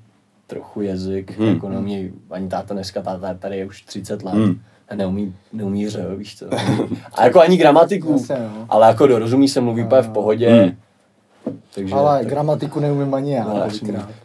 trochu 0.47 0.81
jazyk, 0.81 1.37
Hmm. 1.39 1.47
jako 1.47 1.69
neumí, 1.69 2.11
ani 2.31 2.47
táta 2.49 2.73
dneska, 2.73 3.01
táta 3.01 3.33
tady 3.33 3.57
je 3.57 3.65
už 3.65 3.81
30 3.81 4.23
let 4.23 4.33
Hmm. 4.33 4.59
a 4.89 4.95
neumí, 4.95 5.35
neumí 5.53 5.89
řev, 5.89 6.05
víš 6.17 6.37
co. 6.39 6.45
A 7.13 7.23
jako 7.25 7.41
ani 7.41 7.57
gramatiku, 7.57 8.11
Jasně, 8.11 8.35
no. 8.39 8.65
ale 8.69 8.87
jako 8.87 9.07
dorozumí 9.07 9.47
se, 9.47 9.61
mluví 9.61 9.83
úplně 9.83 10.01
v 10.01 10.09
pohodě. 10.09 10.49
Hmm. 10.49 10.71
Takže, 11.75 11.95
Ale 11.95 12.19
tak- 12.19 12.27
gramatiku 12.27 12.79
neumím 12.79 13.13
ani 13.13 13.33
já. 13.33 13.43
no, 13.43 13.61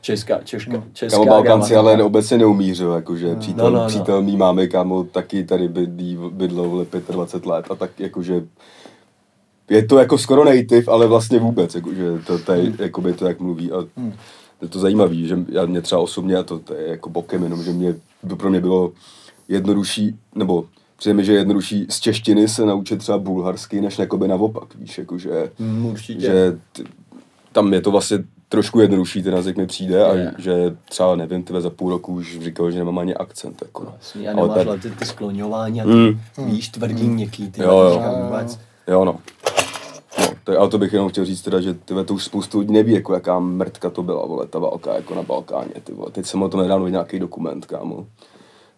česká, 0.00 0.40
česká, 0.45 0.73
No. 0.73 0.85
česká 0.93 1.17
Kámo 1.19 1.31
Balkánci 1.31 1.71
gramatika. 1.71 1.81
ale 1.81 2.02
obecně 2.05 2.38
neumí, 2.38 2.75
že 2.75 2.85
jakože 2.85 3.37
přítel, 3.37 3.64
No, 3.64 3.71
no, 3.76 3.83
no. 3.83 3.88
přítel 3.88 4.23
mý 4.23 4.37
máme, 4.37 4.67
kámo, 4.67 5.05
taky 5.05 5.45
tady 5.45 5.69
bydlí, 5.69 6.19
bydlel 6.33 6.69
vole 6.69 6.87
25 7.11 7.47
let 7.50 7.67
a 7.71 7.75
tak 7.75 7.90
jakože 8.00 8.45
je 9.71 9.87
to 9.87 9.99
jako 9.99 10.19
skoro 10.19 10.45
native, 10.45 10.93
ale 10.93 11.07
vlastně 11.07 11.38
vůbec, 11.38 11.75
jakože 11.75 12.19
to, 12.26 12.38
to 12.38 12.52
je, 12.52 12.73
jakoby 12.78 13.12
to, 13.12 13.26
jak 13.28 13.40
mluví 13.40 13.73
a 13.73 13.76
je 14.62 14.69
to 14.69 14.78
zajímavý, 14.78 15.26
že 15.28 15.38
já 15.49 15.67
mě 15.67 15.81
třeba 15.81 16.00
osobně, 16.00 16.37
a 16.37 16.43
to, 16.43 16.59
to 16.59 16.75
je 16.75 16.88
jako 16.88 17.11
bokem, 17.11 17.43
jenom, 17.43 17.62
že 17.62 17.71
mě, 17.73 17.95
to 18.28 18.37
pro 18.37 18.50
mě 18.50 18.61
bylo 18.61 18.93
jednodušší, 19.49 20.17
nebo 20.35 20.64
přijde 20.97 21.14
mi, 21.14 21.25
že 21.25 21.33
je 21.33 21.38
jednodušší 21.38 21.87
z 21.90 22.00
češtiny 22.00 22.49
se 22.49 22.67
naučit 22.67 22.97
třeba 22.99 23.19
bulharsky, 23.19 23.81
než 23.81 23.99
jakoby 23.99 24.28
naopak, 24.28 24.75
víš, 24.75 24.99
jakože, 24.99 25.50
Mm, 25.59 25.87
určitě. 25.87 26.21
že 26.21 26.59
t, 26.73 26.83
tam 27.52 27.73
je 27.75 27.81
to 27.81 27.90
vlastně 27.90 28.19
trošku 28.49 28.81
jednodušší 28.81 29.23
ten 29.23 29.35
jazyk 29.35 29.57
mi 29.57 29.67
přijde 29.67 30.05
a 30.05 30.14
Je. 30.14 30.35
že 30.38 30.76
třeba 30.88 31.17
nevím, 31.17 31.43
ty 31.43 31.52
za 31.61 31.70
půl 31.70 31.90
roku 31.90 32.12
už 32.14 32.38
říkal, 32.40 32.70
že 32.70 32.79
nemám 32.79 32.99
ani 32.99 33.14
akcent, 33.14 33.62
jako 33.62 33.85
no. 33.85 33.92
Jasný, 33.99 34.29
a 34.29 34.33
Ale 34.33 34.49
nemáš 34.49 34.66
ale 34.66 34.79
ty, 34.79 34.90
ty 34.90 35.05
skloňování 35.07 35.81
a 35.81 35.85
ty, 35.85 35.90
Mm. 35.90 36.18
víš, 36.46 36.68
tvrdý, 36.68 37.09
měkký, 37.09 37.51
ty 37.51 37.62
Jo, 37.62 37.70
jo. 37.81 38.03
vůbec. 38.25 38.59
Jo, 38.88 39.05
no. 39.05 39.18
No, 40.18 40.27
to, 40.44 40.61
ale 40.61 40.68
to 40.68 40.79
bych 40.79 40.92
jenom 40.92 41.09
chtěl 41.09 41.25
říct 41.25 41.42
teda, 41.42 41.61
že 41.61 41.75
tyhle, 41.75 42.05
to 42.05 42.14
už 42.14 42.25
spoustu 42.25 42.59
lidí 42.59 42.73
neví, 42.73 42.92
jako 42.92 43.14
jaká 43.14 43.38
mrtka 43.38 43.90
to 43.90 44.03
byla, 44.03 44.27
vole, 44.27 44.46
ta 44.46 44.59
válka 44.59 44.94
jako 44.94 45.14
na 45.14 45.23
Balkáně, 45.23 45.70
ty 45.85 45.92
vole. 45.92 46.11
Teď 46.11 46.27
jsem 46.27 46.42
o 46.42 46.49
tom 46.49 46.61
nedávno 46.61 46.85
viděl 46.85 46.99
nějaký 46.99 47.18
dokument, 47.18 47.66
kámo. 47.66 48.07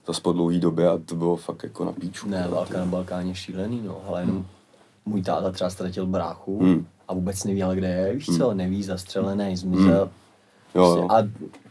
Zas 0.06 0.20
po 0.20 0.32
dlouhý 0.32 0.60
době 0.60 0.88
a 0.88 0.98
to 1.06 1.14
bylo 1.14 1.36
fakt 1.36 1.62
jako 1.62 1.84
na 1.84 1.92
píču. 1.92 2.28
Ne, 2.28 2.48
válka 2.50 2.78
na 2.78 2.84
Balkáně 2.86 3.34
šílený, 3.34 3.82
no, 3.86 3.96
ale 4.08 4.20
jenom 4.20 4.46
můj 5.06 5.22
táta 5.22 5.50
třeba 5.52 5.70
ztratil 5.70 6.06
bráchu 6.06 6.58
Hmm. 6.58 6.86
a 7.08 7.14
vůbec 7.14 7.44
neví, 7.44 7.62
ale 7.62 7.76
kde 7.76 7.88
je, 7.88 8.14
víš 8.14 8.26
co, 8.38 8.54
neví, 8.54 8.82
zastřelený, 8.82 9.56
zmizel. 9.56 10.10
Jo, 10.74 10.82
Prostě- 10.84 11.00
jo. 11.00 11.08
A 11.10 11.16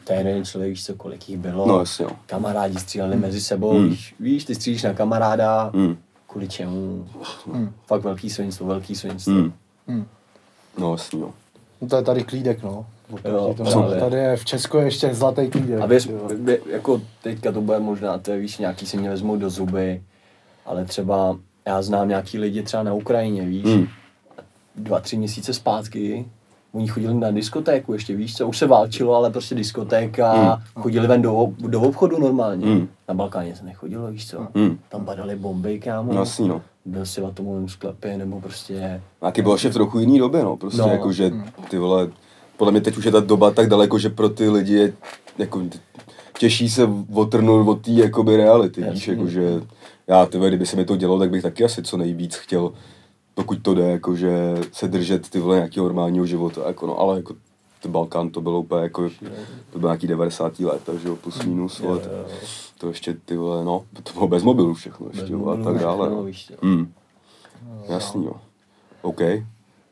to 0.03 0.13
je 0.13 0.19
jeden 0.19 0.45
člověk, 0.45 0.69
víš 0.69 0.85
co, 0.85 0.95
kolik 0.95 1.29
jich 1.29 1.37
bylo. 1.37 1.67
No, 1.67 1.79
jasně, 1.79 2.03
jo. 2.05 2.11
Kamarádi 2.25 2.79
stříleli 2.79 3.15
mezi 3.17 3.41
sebou, 3.41 3.71
Hmm. 3.73 3.89
víš, 3.89 4.15
víš, 4.19 4.45
ty 4.45 4.55
střílíš 4.55 4.83
na 4.83 4.93
kamaráda, 4.93 5.71
Hmm. 5.75 5.97
kvůli 6.27 6.47
čemu. 6.47 7.07
Fakt 7.87 8.03
velký 8.03 8.29
svinstvo, 8.29 8.67
velký 8.67 8.95
svinstvo. 8.95 9.33
Hmm. 9.33 9.53
Hmm. 9.87 10.05
No, 10.77 10.91
jasně, 10.91 11.19
jo. 11.19 11.33
No 11.81 11.87
to 11.87 11.95
je 11.95 12.01
tady 12.03 12.23
klídek, 12.23 12.63
no. 12.63 12.85
Jo, 13.25 13.55
právě. 13.57 13.99
tady 13.99 14.15
je 14.17 14.37
v 14.37 14.45
Česku 14.45 14.77
je 14.77 14.83
ještě 14.83 15.13
zlatý 15.13 15.47
klídek. 15.49 15.81
A 15.81 15.85
věř, 15.85 16.09
jako 16.69 17.01
teďka 17.23 17.51
to 17.51 17.61
bude 17.61 17.79
možná, 17.79 18.17
to 18.17 18.31
je, 18.31 18.39
víš, 18.39 18.57
nějaký 18.57 18.85
si 18.85 18.97
mě 18.97 19.09
vezmou 19.09 19.35
do 19.35 19.49
zuby, 19.49 20.03
ale 20.65 20.85
třeba 20.85 21.37
já 21.69 21.81
znám 21.81 22.07
nějaký 22.07 22.37
lidi 22.39 22.63
třeba 22.63 22.83
na 22.83 22.93
Ukrajině, 22.93 23.45
víš, 23.45 23.65
Hmm. 23.65 23.87
dva, 24.75 24.99
tři 24.99 25.17
měsíce 25.17 25.53
zpátky, 25.53 26.25
oni 26.73 26.87
chodili 26.87 27.13
na 27.13 27.31
diskotéku 27.31 27.93
ještě, 27.93 28.15
víš 28.15 28.35
co, 28.37 28.47
už 28.47 28.57
se 28.57 28.67
válčilo, 28.67 29.15
ale 29.15 29.29
prostě 29.29 29.55
diskotéka, 29.55 30.61
chodili 30.75 31.07
ven 31.07 31.21
do, 31.21 31.47
do 31.59 31.81
obchodu 31.81 32.19
normálně. 32.19 32.65
Hmm. 32.65 32.87
Na 33.07 33.13
Balkáně 33.13 33.55
se 33.55 33.63
nechodilo, 33.65 34.07
víš 34.11 34.29
co, 34.29 34.47
Hmm. 34.55 34.79
tam 34.89 35.05
padaly 35.05 35.35
bomby, 35.35 35.79
kámo. 35.79 36.13
No, 36.13 36.19
jasný, 36.19 36.47
no. 36.47 36.61
Byl 36.85 37.05
si 37.05 37.21
v 37.21 37.25
atomovém 37.25 37.69
sklepě, 37.69 38.17
nebo 38.17 38.41
prostě... 38.41 39.01
Taky 39.19 39.41
bylo 39.41 39.55
ještě 39.55 39.69
v 39.69 39.73
trochu 39.73 39.99
jiný 39.99 40.19
době, 40.19 40.43
no, 40.43 40.57
prostě 40.57 40.81
No. 40.81 40.87
no. 40.87 40.93
jako, 40.93 41.11
že 41.11 41.31
ty 41.69 41.77
vole, 41.77 42.09
podle 42.57 42.71
mě 42.71 42.81
teď 42.81 42.97
už 42.97 43.05
je 43.05 43.11
ta 43.11 43.19
doba 43.19 43.51
tak 43.51 43.69
daleko, 43.69 43.99
že 43.99 44.09
pro 44.09 44.29
ty 44.29 44.49
lidi 44.49 44.73
je, 44.73 44.93
jako, 45.37 45.61
těžší 46.39 46.69
se 46.69 46.89
otrnout 47.13 47.67
od 47.67 47.81
té, 47.81 47.91
jakoby, 47.91 48.37
reality, 48.37 48.81
víš, 48.81 49.07
Jasně. 49.07 49.13
jako, 49.13 49.27
že 49.27 49.61
já, 50.07 50.27
vole, 50.37 50.47
kdyby 50.49 50.65
se 50.65 50.75
mi 50.75 50.85
to 50.85 50.95
dělo, 50.95 51.19
tak 51.19 51.29
bych 51.29 51.41
taky 51.41 51.63
asi 51.63 51.83
co 51.83 51.97
nejvíc 51.97 52.35
chtěl, 52.35 52.71
pokud 53.33 53.55
to 53.61 53.73
jde, 53.73 53.89
jako, 53.91 54.15
že 54.15 54.55
se 54.71 54.87
držet 54.87 55.29
ty 55.29 55.39
vole 55.39 55.55
nějakého 55.55 55.85
normálního 55.85 56.25
života, 56.25 56.61
jako, 56.67 56.87
no, 56.87 56.99
ale 56.99 57.17
jako, 57.17 57.33
ten 57.81 57.91
Balkán 57.91 58.29
to 58.29 58.41
bylo 58.41 58.59
úplně 58.59 58.81
jako, 58.83 59.09
to 59.69 59.79
bylo 59.79 59.91
nějaký 59.91 60.07
90. 60.07 60.59
let, 60.59 60.81
takže 60.85 61.07
jo, 61.07 61.15
plus 61.15 61.45
minus 61.45 61.79
Jo, 61.79 61.91
let. 61.91 62.09
jo, 62.11 62.17
jo. 62.17 62.25
To 62.77 62.87
ještě 62.87 63.13
ty 63.25 63.37
vole, 63.37 63.65
no, 63.65 63.85
to 64.03 64.13
bylo 64.13 64.27
bez 64.27 64.43
mobilu 64.43 64.73
všechno 64.73 65.07
ještě, 65.13 65.33
jo, 65.33 65.47
a 65.49 65.63
tak 65.63 65.77
dále. 65.79 66.09
no. 66.09 66.23
víš 66.23 66.45
co. 66.47 66.65
Mm. 66.67 66.93
Jasný, 67.89 68.25
jo. 68.25 68.33
OK. 69.01 69.19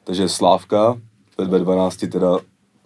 Takže 0.03 0.29
Slávka, 0.29 0.97
ve 1.37 1.59
12 1.59 1.97
teda, 2.11 2.37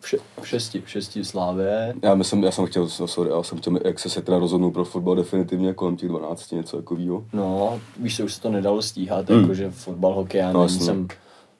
V, 0.03 0.07
še, 0.09 0.17
v 0.41 0.47
šesti, 0.47 0.81
v 0.81 0.89
šesti 0.89 1.25
slávě. 1.25 1.93
já 2.03 2.15
myslím, 2.15 2.43
já 2.43 2.51
jsem 2.51 2.65
chtěl, 2.65 2.89
sorry, 2.89 3.29
já 3.31 3.43
jsem 3.43 3.57
chtěl, 3.57 3.79
jak 3.85 3.99
se 3.99 4.09
se 4.09 4.21
teda 4.21 4.39
rozhodnul 4.39 4.71
pro 4.71 4.85
fotbal 4.85 5.15
definitivně 5.15 5.73
kolem 5.73 5.95
těch 5.97 6.09
12, 6.09 6.51
něco 6.51 6.77
takového. 6.77 7.23
No, 7.33 7.79
víš, 7.99 8.15
že 8.15 8.23
už 8.23 8.33
se 8.33 8.41
to 8.41 8.49
nedalo 8.49 8.81
stíhat, 8.81 9.29
Hmm. 9.29 9.41
jakože 9.41 9.71
fotbal, 9.71 10.13
hokej, 10.13 10.39
já 10.41 10.51
No, 10.51 10.63
jasně. 10.63 10.85
jsem 10.85 11.07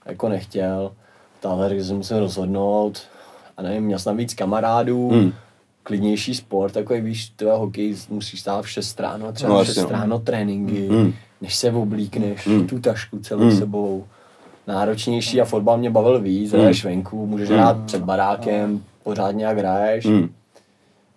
jako 0.06 0.30
nechtěl. 0.30 0.92
Táhle 1.40 1.76
jsem 1.84 1.98
musel 1.98 2.20
rozhodnout 2.20 3.02
a 3.58 3.62
nevím, 3.62 3.84
měl 3.84 4.00
jsem 4.00 4.10
tam 4.12 4.18
víc 4.18 4.34
kamarádů, 4.34 5.10
Hmm. 5.10 5.34
klidnější 5.84 6.36
sport, 6.36 6.72
takový 6.74 7.02
víš, 7.02 7.30
tvoje 7.30 7.58
hokej 7.58 7.96
musíš 8.10 8.40
stát 8.40 8.62
v 8.66 8.70
6 8.70 9.00
ráno, 9.00 9.32
třeba 9.32 9.50
No, 9.50 9.56
v 9.56 9.60
jasně, 9.60 9.74
6 9.74 9.84
no. 9.84 9.90
ráno 9.92 10.20
tréninky, 10.20 10.88
Hmm. 10.88 11.14
než 11.42 11.56
se 11.56 11.72
oblíkneš, 11.72 12.48
Hmm. 12.48 12.68
tu 12.68 12.80
tašku 12.80 13.20
celou 13.20 13.42
Hmm. 13.42 13.58
sebou. 13.58 14.06
Náročnější 14.68 15.42
a 15.42 15.46
fotbal 15.46 15.78
mě 15.78 15.90
bavil 15.90 16.20
víc, 16.20 16.52
hraješ 16.54 16.86
venku, 16.86 17.26
můžeš 17.28 17.50
hrát 17.50 17.78
před 17.86 18.02
barákem, 18.04 18.84
pořád 19.04 19.32
nějak 19.32 19.58
hraješ. 19.58 20.06
Mm. 20.06 20.30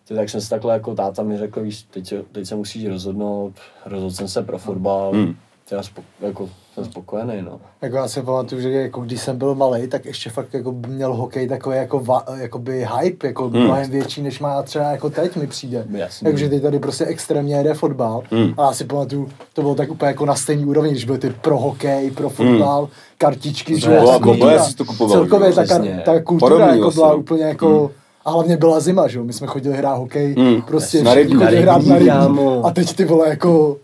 To 0.09 0.15
tak 0.15 0.29
jsem 0.29 0.41
si 0.41 0.51
takhle 0.51 0.75
jako 0.75 0.95
táta 0.95 1.23
mi 1.23 1.39
řekl, 1.39 1.63
víš, 1.63 1.83
teď 1.83 2.07
se, 2.07 2.23
teď 2.33 2.47
se 2.47 2.55
musíš 2.55 2.87
rozhodnout, 2.87 3.53
rozhodl 3.87 4.15
jsem 4.15 4.29
se 4.29 4.43
pro 4.43 4.59
fotbal, 4.59 5.13
Hmm. 5.13 5.37
Já 5.71 5.83
spo, 5.83 6.03
jako, 6.21 6.49
jsem 6.75 6.85
spokojený, 6.85 7.43
no. 7.43 7.61
Jako 7.83 7.97
já 7.97 8.09
si 8.09 8.23
pamatuju, 8.23 8.61
že 8.61 8.71
jako 8.71 9.01
když 9.01 9.21
jsem 9.21 9.39
byl 9.39 9.55
malý, 9.55 9.87
tak 9.89 10.05
ještě 10.07 10.31
fakt 10.31 10.55
jako 10.55 10.73
měl 10.73 11.15
hokej 11.15 11.49
takový 11.49 11.77
jako 11.77 12.01
va, 12.01 12.25
jakoby 12.37 12.87
hype, 13.01 13.27
jako 13.27 13.49
Hmm. 13.49 13.63
mnohem 13.65 13.91
větší, 13.91 14.23
než 14.23 14.41
má 14.41 14.63
třeba 14.63 14.85
jako 14.85 15.11
teď 15.11 15.37
mi 15.37 15.47
přijde. 15.47 15.87
Jasný. 15.91 16.25
Takže 16.25 16.49
teď 16.49 16.63
tady 16.63 16.79
prostě 16.79 17.05
extrémně 17.05 17.57
jede 17.57 17.75
fotbal. 17.75 18.23
Hmm. 18.31 18.55
A 18.57 18.63
já 18.63 18.73
si 18.73 18.85
pamatuju, 18.85 19.29
to 19.53 19.63
bylo 19.63 19.75
tak 19.75 19.91
úplně 19.91 20.09
jako 20.09 20.27
na 20.27 20.35
stejný 20.35 20.65
úrovni, 20.65 20.91
když 20.91 21.05
byly 21.05 21.19
ty 21.19 21.31
pro 21.31 21.59
hokej, 21.59 22.11
pro 22.11 22.29
fotbal, 22.31 22.89
kartičky, 23.19 23.81
že 23.81 23.91
No, 23.91 23.97
jo, 23.97 24.09
a 24.09 24.13
jako 24.13 24.37
to 24.77 24.85
kupoval, 24.85 25.17
Celkově 25.17 25.51
že 25.51 25.57
ta, 25.57 25.63
přesně. 25.63 26.03
ta 26.05 26.23
kultura 26.23 26.49
Podobný 26.55 26.73
jako 26.73 26.81
vlastně, 26.83 27.01
byla 27.01 27.11
no. 27.13 27.17
úplně 27.17 27.45
jako 27.45 27.91
A 28.25 28.31
hlavně 28.31 28.57
byla 28.57 28.81
zima, 28.81 29.09
že 29.09 29.19
jo, 29.19 29.25
my 29.25 29.33
jsme 29.33 29.47
chodili 29.47 29.77
hrát 29.77 29.95
hokej, 29.95 30.35
Mm, 30.39 30.63
prostě 30.63 31.03
na 31.03 31.15
rybník, 31.15 31.39
chodili 31.39 31.57
na 31.57 31.73
hrát 31.73 31.87
na 31.87 31.95
rybník, 31.95 32.13
kámo. 32.15 32.67
A 32.67 32.71
teď 32.71 32.97
ty 32.97 33.05
vole 33.05 33.29
jako, 33.29 33.77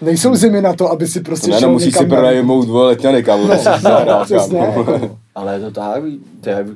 nejsou 0.00 0.34
zimy 0.34 0.62
na 0.62 0.72
to, 0.74 0.90
aby 0.90 1.06
si 1.06 1.20
prostě 1.20 1.50
Ne, 1.50 1.58
šel 1.58 1.68
no, 1.68 1.72
musíš 1.72 1.94
si 1.96 2.06
pronajmout 2.06 2.66
dvě 2.66 2.80
letňany, 2.82 3.22
kámo, 3.22 3.46
no, 3.46 3.54
No, 4.06 4.24
přesně. 4.24 4.72
Ale 5.34 5.54
je 5.54 5.60
to 5.60 5.70
tak, 5.70 6.02
to 6.40 6.50
je, 6.50 6.66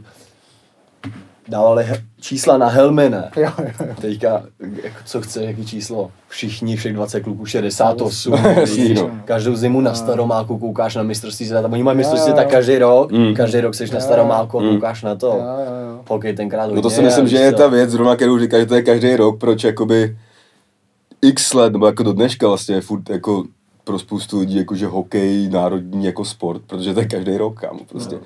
dávali 1.49 1.85
he- 1.85 2.03
čísla 2.21 2.59
na 2.59 2.69
helmy, 2.69 3.11
ne? 3.11 3.31
Jo, 3.37 3.51
jo, 3.59 3.71
jo. 3.81 3.95
Teďka, 4.01 4.43
jako, 4.83 4.97
co 5.05 5.21
chce, 5.21 5.45
jaký 5.45 5.67
číslo? 5.67 6.11
Všichni, 6.29 6.77
všech 6.77 6.93
20 6.95 7.21
kluků, 7.21 7.47
68. 7.47 8.33
Jasný, 8.61 8.95
no. 8.95 9.11
Každou 9.25 9.57
zimu 9.57 9.81
na 9.81 9.95
staromáku 9.95 10.59
koukáš 10.59 10.95
na 10.95 11.03
mistrovství 11.03 11.47
světa. 11.47 11.69
Oni 11.73 11.83
mají 11.83 11.97
mistrovství 11.97 12.33
světa 12.33 12.51
každý 12.51 12.79
rok, 12.79 13.13
Mm. 13.13 13.35
každý 13.35 13.61
rok 13.61 13.75
seš 13.75 13.91
na 13.91 14.01
staromáku 14.01 14.59
a 14.59 14.63
Mm. 14.63 14.69
koukáš 14.71 15.03
na 15.03 15.15
to. 15.15 15.27
Jo, 15.27 15.35
jo, 15.35 15.91
jo. 15.93 16.01
Hokej 16.09 16.33
tenkrát 16.33 16.71
No 16.73 16.83
to 16.83 16.91
si 16.91 17.03
myslím, 17.03 17.29
že 17.29 17.37
je 17.37 17.53
ta 17.53 17.67
věc, 17.67 17.91
zrovna 17.91 18.17
kterou 18.17 18.39
říká, 18.39 18.59
že 18.59 18.67
to 18.67 18.75
je 18.75 18.83
každý 18.83 19.17
rok, 19.17 19.39
proč 19.39 19.65
jakoby 19.65 20.17
x 21.23 21.55
let, 21.55 21.73
nebo 21.73 21.87
jako 21.87 22.03
do 22.03 22.13
dneška 22.13 22.49
vlastně 22.49 22.75
je 22.75 22.81
furt 22.81 23.11
jako 23.11 23.45
pro 23.85 23.99
spoustu 23.99 24.41
lidí 24.41 24.57
jakože 24.57 24.87
hokej 24.87 25.49
národní 25.49 26.05
jako 26.05 26.25
sport, 26.25 26.63
protože 26.67 26.95
to 26.95 27.01
je 27.01 27.07
každý 27.07 27.37
rok, 27.37 27.61
kámo, 27.61 27.81
prostě. 27.89 28.19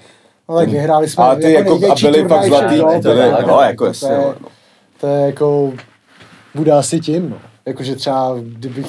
No 0.48 0.57
tak 0.57 0.68
vyhráli 0.68 1.09
jsme 1.09 1.24
A 1.24 1.35
ty 1.35 1.52
jako, 1.52 1.70
a 1.70 1.78
největší 1.78 2.07
byli 2.07 2.28
fakt 2.28 2.44
zlatý, 2.46 2.76
dob, 2.76 2.92
to 2.92 2.98
byli, 3.00 3.30
tak, 3.30 3.46
no 3.46 3.54
no. 3.54 3.61
jako 3.61 3.87
jasně, 3.87 4.09
to, 4.09 4.14
je, 4.14 4.20
no. 4.40 4.48
to 5.00 5.07
je 5.07 5.26
jako, 5.26 5.72
bude 6.54 6.72
asi 6.72 7.00
tím, 7.00 7.30
no. 7.30 7.37
Jakože 7.66 7.96
třeba, 7.96 8.37
kdybych, 8.42 8.87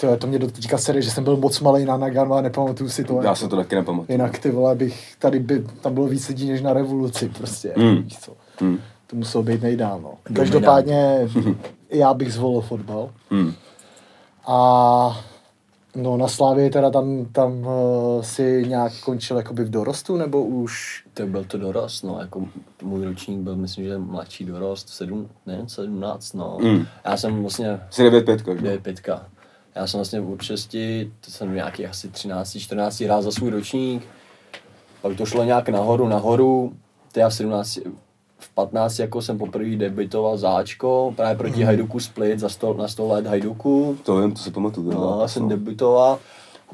to, 0.00 0.16
to 0.16 0.26
mě 0.26 0.38
do 0.38 0.46
teďka 0.50 0.78
sere, 0.78 1.02
že 1.02 1.10
jsem 1.10 1.24
byl 1.24 1.36
moc 1.36 1.60
malý 1.60 1.84
na 1.84 1.96
Nagano 1.96 2.34
a 2.34 2.40
nepamatuju 2.40 2.90
si 2.90 3.04
to. 3.04 3.14
Já 3.14 3.22
jako. 3.22 3.36
se 3.36 3.48
to 3.48 3.56
taky 3.56 3.74
nepamatuju. 3.74 4.12
Jinak 4.12 4.38
ty 4.38 4.50
vole, 4.50 4.74
bych 4.74 5.14
tady 5.18 5.38
by, 5.38 5.64
tam 5.80 5.94
bylo 5.94 6.06
víc 6.06 6.28
lidí 6.28 6.48
než 6.50 6.62
na 6.62 6.72
revoluci 6.72 7.28
prostě, 7.28 7.72
Mm. 7.76 8.02
víš 8.02 8.18
co. 8.18 8.32
Hmm. 8.60 8.78
To 9.06 9.16
muselo 9.16 9.42
být 9.44 9.62
nejdál, 9.62 10.00
no. 10.02 10.14
Každopádně 10.34 11.28
já 11.94 12.14
bych 12.14 12.32
zvolil 12.32 12.60
fotbal. 12.60 13.10
Hmm. 13.30 13.52
A 14.46 15.24
no 15.96 16.16
na 16.16 16.28
Slávě 16.28 16.70
teda 16.70 16.90
tam, 16.90 17.26
tam 17.32 17.52
uh, 17.52 18.22
si 18.22 18.64
nějak 18.68 19.00
končil 19.00 19.36
jakoby 19.36 19.64
v 19.64 19.70
dorostu, 19.70 20.16
nebo 20.16 20.44
už 20.44 21.04
To 21.14 21.26
byl 21.26 21.44
to 21.44 21.58
dorost, 21.58 22.04
no, 22.04 22.18
jako 22.20 22.46
můj 22.82 23.04
ročník 23.04 23.40
byl, 23.40 23.56
myslím, 23.56 23.84
že 23.84 23.98
mladší 23.98 24.44
dorost, 24.44 24.88
sedm, 24.88 25.28
ne, 25.46 25.64
17, 25.66 26.32
no. 26.32 26.58
Mm. 26.60 26.86
Já 27.04 27.16
jsem 27.16 27.40
vlastně, 27.40 27.80
Jsi 27.90 28.02
9 28.02 28.24
5 28.24 28.40
že? 28.60 28.68
je 28.68 28.78
pětka. 28.78 29.26
Já 29.74 29.86
jsem 29.86 29.98
vlastně 29.98 30.20
od 30.20 30.42
6, 30.42 30.76
to 31.20 31.30
jsem 31.30 31.54
nějaký 31.54 31.86
asi 31.86 32.08
13, 32.08 32.58
14 32.58 33.00
hrál 33.00 33.22
za 33.22 33.30
svůj 33.30 33.50
ročník, 33.50 34.02
pak 35.02 35.16
to 35.16 35.26
šlo 35.26 35.44
nějak 35.44 35.68
nahoru, 35.68 36.08
nahoru, 36.08 36.72
to 37.12 37.20
já 37.20 37.28
v 37.28 37.34
17, 37.34 37.78
v 38.44 38.48
15 38.54 38.98
jako 38.98 39.22
jsem 39.22 39.38
poprvé 39.38 39.76
debitoval 39.76 40.38
záčko, 40.38 41.12
právě 41.16 41.36
proti 41.36 41.56
Mhm. 41.56 41.64
Hajduku 41.66 42.00
Split 42.00 42.38
za 42.38 42.48
100, 42.48 42.74
na 42.74 42.88
100 42.88 43.08
let 43.08 43.26
Hajduku. 43.26 43.96
To 44.04 44.20
vím, 44.20 44.32
to 44.32 44.38
si 44.42 44.50
pamatuju. 44.50 44.90
No, 44.92 45.00
zápas, 45.10 45.32
jsem 45.32 45.42
no. 45.42 45.48
debitoval. 45.48 46.18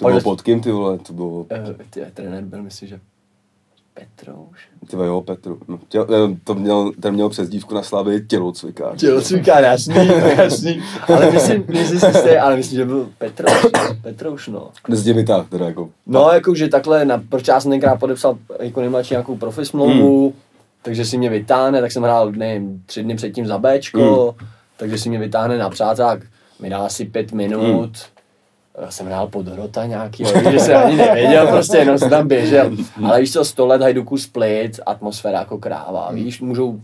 To 0.00 0.06
bylo 0.08 0.20
pod 0.20 0.42
kým, 0.42 0.60
ty 0.60 0.70
vole, 0.70 0.98
to 0.98 1.12
bylo, 1.12 1.46
Eh, 1.50 1.74
ty, 1.90 2.00
trenér 2.14 2.44
byl, 2.44 2.62
myslím, 2.62 2.88
že 2.88 3.00
Petrouš. 3.94 4.68
ty 4.90 4.96
jo, 4.96 5.20
Petru. 5.20 5.58
No, 5.68 5.78
těl, 5.88 6.06
eh, 6.10 6.36
to 6.44 6.54
měl, 6.54 6.92
ten 7.00 7.14
měl 7.14 7.28
přezdívku 7.28 7.74
na 7.74 7.82
Slávě 7.82 8.20
tělocvikář. 8.20 9.00
Tělocvikár, 9.00 9.64
jasný, 9.64 9.94
jasný. 10.36 10.82
Ale 11.08 11.30
myslím, 11.30 11.64
myslím, 11.68 12.00
si 12.00 12.06
jste, 12.06 12.40
ale 12.40 12.56
myslím, 12.56 12.76
že 12.78 12.84
byl 12.84 13.08
Petrouš, 13.18 13.66
Petrouš, 14.02 14.48
no. 14.48 14.70
Dnes 14.88 15.04
tě 15.04 15.12
vytáh, 15.12 15.48
teda 15.48 15.66
jako. 15.66 15.88
No, 16.06 16.30
jakože 16.32 16.68
takhle, 16.68 17.04
na, 17.04 17.22
proč 17.28 17.48
já 17.48 17.60
jsem 17.60 17.70
tenkrát 17.70 17.96
podepsal 18.00 18.38
jako 18.60 18.80
nejmladší 18.80 19.14
nějakou 19.14 19.36
profi 19.36 19.64
smlouvu, 19.64 20.22
Hmm. 20.22 20.32
Takže 20.82 21.04
si 21.04 21.18
mě 21.18 21.30
vytáhne, 21.30 21.80
tak 21.80 21.92
jsem 21.92 22.02
hrál, 22.02 22.32
nevím, 22.32 22.82
tři 22.86 23.02
dny 23.02 23.14
předtím 23.16 23.46
za 23.46 23.58
Bčko, 23.58 24.34
Hmm. 24.38 24.48
takže 24.76 24.98
si 24.98 25.08
mě 25.08 25.18
vytáhne 25.18 25.58
na 25.58 25.70
přáták, 25.70 26.20
mi 26.60 26.70
dá 26.70 26.78
asi 26.78 27.04
pět 27.04 27.32
minut, 27.32 27.90
já 28.82 28.90
jsem 28.90 29.06
hrál 29.06 29.26
pod 29.26 29.48
hrota 29.48 29.86
nějaký, 29.86 30.24
že 30.50 30.58
jsem 30.60 30.76
ani 30.76 30.96
nevěděl, 30.96 31.46
prostě 31.46 31.76
jenom 31.76 31.98
jsem 31.98 32.10
tam 32.10 32.28
běžel. 32.28 32.70
Ale 33.04 33.20
víš 33.20 33.32
co, 33.32 33.44
100 33.44 33.66
let 33.66 33.82
Hajduku 33.82 34.18
Split, 34.18 34.80
atmosféra 34.86 35.38
jako 35.38 35.58
kráva, 35.58 36.10
víš, 36.12 36.40
můžou 36.40 36.80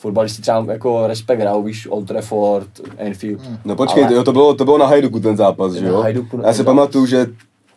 fotbalisti 0.00 0.42
třeba 0.42 0.64
jako 0.72 1.06
respekt 1.06 1.40
hrajou, 1.40 1.62
víš, 1.62 1.86
Old 1.90 2.08
Trafford, 2.08 2.68
Anfield. 3.06 3.40
No 3.64 3.76
počkej, 3.76 4.04
Ale- 4.04 4.14
jo, 4.14 4.24
to 4.24 4.32
bylo, 4.32 4.54
to 4.54 4.64
bylo 4.64 4.78
na 4.78 4.86
Hajduku 4.86 5.20
ten 5.20 5.36
zápas, 5.36 5.72
že 5.72 5.84
Na 5.84 5.88
jo? 5.90 6.00
Hajduku, 6.00 6.40
já 6.46 6.52
si 6.52 6.64
pamatuju, 6.64 7.06
že 7.06 7.26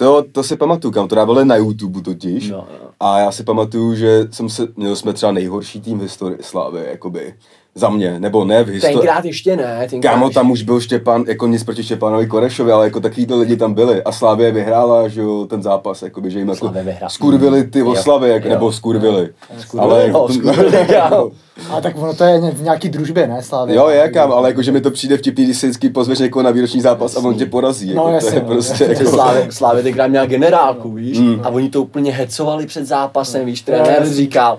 to, 0.03 0.23
to 0.31 0.43
si 0.43 0.57
pamatuju, 0.57 0.91
kam 0.91 1.07
to 1.07 1.15
dávali 1.15 1.45
na 1.45 1.55
YouTube 1.55 2.01
totiž. 2.01 2.49
No, 2.49 2.57
no. 2.57 2.89
A 2.99 3.19
já 3.19 3.31
si 3.31 3.43
pamatuju, 3.43 3.95
že 3.95 4.27
jsem 4.31 4.49
se, 4.49 4.67
měli 4.75 4.95
jsme 4.95 5.13
třeba 5.13 5.31
nejhorší 5.31 5.81
tým 5.81 5.99
v 5.99 6.01
historii 6.01 6.37
Slávy, 6.41 6.85
jakoby. 6.87 7.33
Za 7.75 7.89
mě, 7.89 8.19
nebo 8.19 8.45
ne 8.45 8.63
v 8.63 8.67
historii. 8.67 8.95
Tenkrát 8.97 9.25
ještě 9.25 9.55
ne, 9.55 9.87
tenkrát 9.89 10.11
Kámo, 10.11 10.29
tam 10.29 10.51
už 10.51 10.63
byl 10.63 10.79
Štěpán, 10.81 11.23
jako 11.27 11.47
nic 11.47 11.63
proti 11.63 11.83
Štěpánovi 11.83 12.27
Korešovi, 12.27 12.71
ale 12.71 12.85
jako 12.85 12.99
takovýhle 12.99 13.37
lidi 13.37 13.57
tam 13.57 13.73
byli. 13.73 14.03
A 14.03 14.11
Slávě 14.11 14.51
vyhrála, 14.51 15.07
že 15.07 15.21
jo, 15.21 15.45
ten 15.49 15.63
zápas, 15.63 16.01
jakoby, 16.01 16.31
že 16.31 16.39
jim 16.39 16.49
jako 16.49 16.71
skurvili 17.07 17.63
ty 17.63 17.79
Jo, 17.79 17.91
oslavy, 17.91 18.29
jak, 18.29 18.43
jo. 18.43 18.49
nebo 18.49 18.71
skurvili. 18.71 19.29
Skurvili, 19.59 19.91
Ale 19.93 20.07
no, 20.11 20.27
skurvili, 20.29 20.87
kámo. 20.87 21.31
A 21.69 21.81
tak 21.81 21.97
ono 21.97 22.13
to 22.13 22.23
je 22.23 22.39
v 22.51 22.61
nějaký 22.61 22.89
družbě, 22.89 23.27
ne, 23.27 23.43
Slávě? 23.43 23.75
Jo, 23.75 23.87
je, 23.89 24.09
kam, 24.09 24.31
ale 24.31 24.49
jakože 24.49 24.71
mi 24.71 24.81
to 24.81 24.91
přijde 24.91 25.17
vtipný, 25.17 25.43
když 25.45 25.57
si 25.57 25.67
vždycky 25.67 25.89
pozveš 25.89 26.19
někoho 26.19 26.43
na 26.43 26.51
výroční 26.51 26.81
zápas 26.81 27.15
a 27.15 27.19
on 27.19 27.33
tě 27.35 27.45
porazí. 27.45 27.87
Jako, 27.89 27.99
No, 27.99 28.05
to 28.07 28.13
jasně, 28.15 28.37
je 28.37 28.41
no, 28.41 28.47
prostě. 28.47 28.73
Před 28.73 28.89
jako, 28.89 29.11
Slávě, 29.11 29.47
Slávě 29.49 29.83
tenkrát 29.83 30.07
měla 30.07 30.25
generálku, 30.25 30.91
víš? 30.91 31.19
Mm. 31.19 31.39
A 31.43 31.49
oni 31.49 31.69
to 31.69 31.81
úplně 31.81 32.11
hecovali 32.11 32.65
před 32.65 32.85
zápasem, 32.85 33.45
víš? 33.45 33.63
Jo, 33.67 33.75
Trenér 33.83 34.09
říkal, 34.09 34.57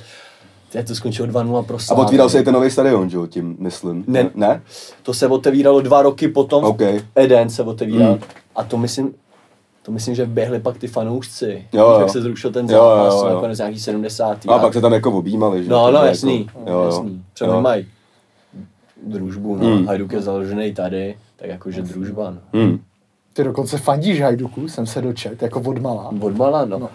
to, 0.83 0.89
to 0.89 0.95
skončilo 0.95 1.29
2-0 1.29 1.65
pro 1.65 1.77
A 1.77 1.79
Slávy. 1.79 2.03
otvíral 2.03 2.29
se 2.29 2.41
i 2.41 2.43
ten 2.43 2.55
nový 2.55 2.71
stadion, 2.71 3.11
že 3.11 3.17
jo, 3.17 3.27
tím 3.27 3.57
myslím. 3.59 4.05
Ne. 4.07 4.31
ne? 4.35 4.63
To 5.03 5.15
se 5.15 5.27
otevíralo 5.29 5.81
dva 5.81 6.03
roky 6.03 6.29
potom, 6.29 6.65
OK. 6.65 6.81
Eden 7.15 7.51
se 7.51 7.63
otevíral. 7.63 8.13
Mm. 8.13 8.19
A 8.57 8.65
to 8.65 8.77
myslím, 8.79 9.15
to 9.83 9.93
myslím, 9.93 10.15
že 10.15 10.27
běhli 10.27 10.61
pak 10.61 10.79
ty 10.79 10.87
fanoušci. 10.87 11.67
Jo, 11.73 11.91
jo. 11.91 12.01
jak 12.01 12.11
se 12.11 12.21
zrušil 12.23 12.53
ten 12.53 12.69
zápas, 12.69 13.15
jo, 13.15 13.29
jo. 13.29 13.35
nakonec 13.35 13.59
nějaký 13.59 13.81
70. 13.81 14.39
A 14.49 14.59
pak 14.59 14.73
se 14.75 14.81
tam 14.81 14.93
jako 14.93 15.13
objímali, 15.13 15.65
že 15.65 15.71
No, 15.71 15.91
no, 15.91 16.05
jasný, 16.05 16.47
Jako, 16.55 16.71
jo, 16.71 16.79
jo. 16.79 16.85
jasný. 16.85 17.25
Třeba 17.33 17.61
mají 17.61 17.87
družbu, 19.07 19.57
no. 19.57 19.69
Mm. 19.69 19.87
Hajduk 19.87 20.13
je 20.13 20.21
založený 20.23 20.75
tady, 20.75 21.15
tak 21.37 21.49
jakože 21.49 21.83
družba, 21.83 22.31
no. 22.31 22.61
Hmm. 22.61 22.79
Ty 23.33 23.45
dokonce 23.45 23.79
fandíš 23.79 24.21
Hajduku, 24.21 24.69
jsem 24.69 24.87
se 24.87 25.03
dočet, 25.03 25.43
jako 25.43 25.61
od 25.61 25.79
malá. 25.79 26.11
Odmala, 26.21 26.65
no. 26.65 26.79
No. 26.79 26.89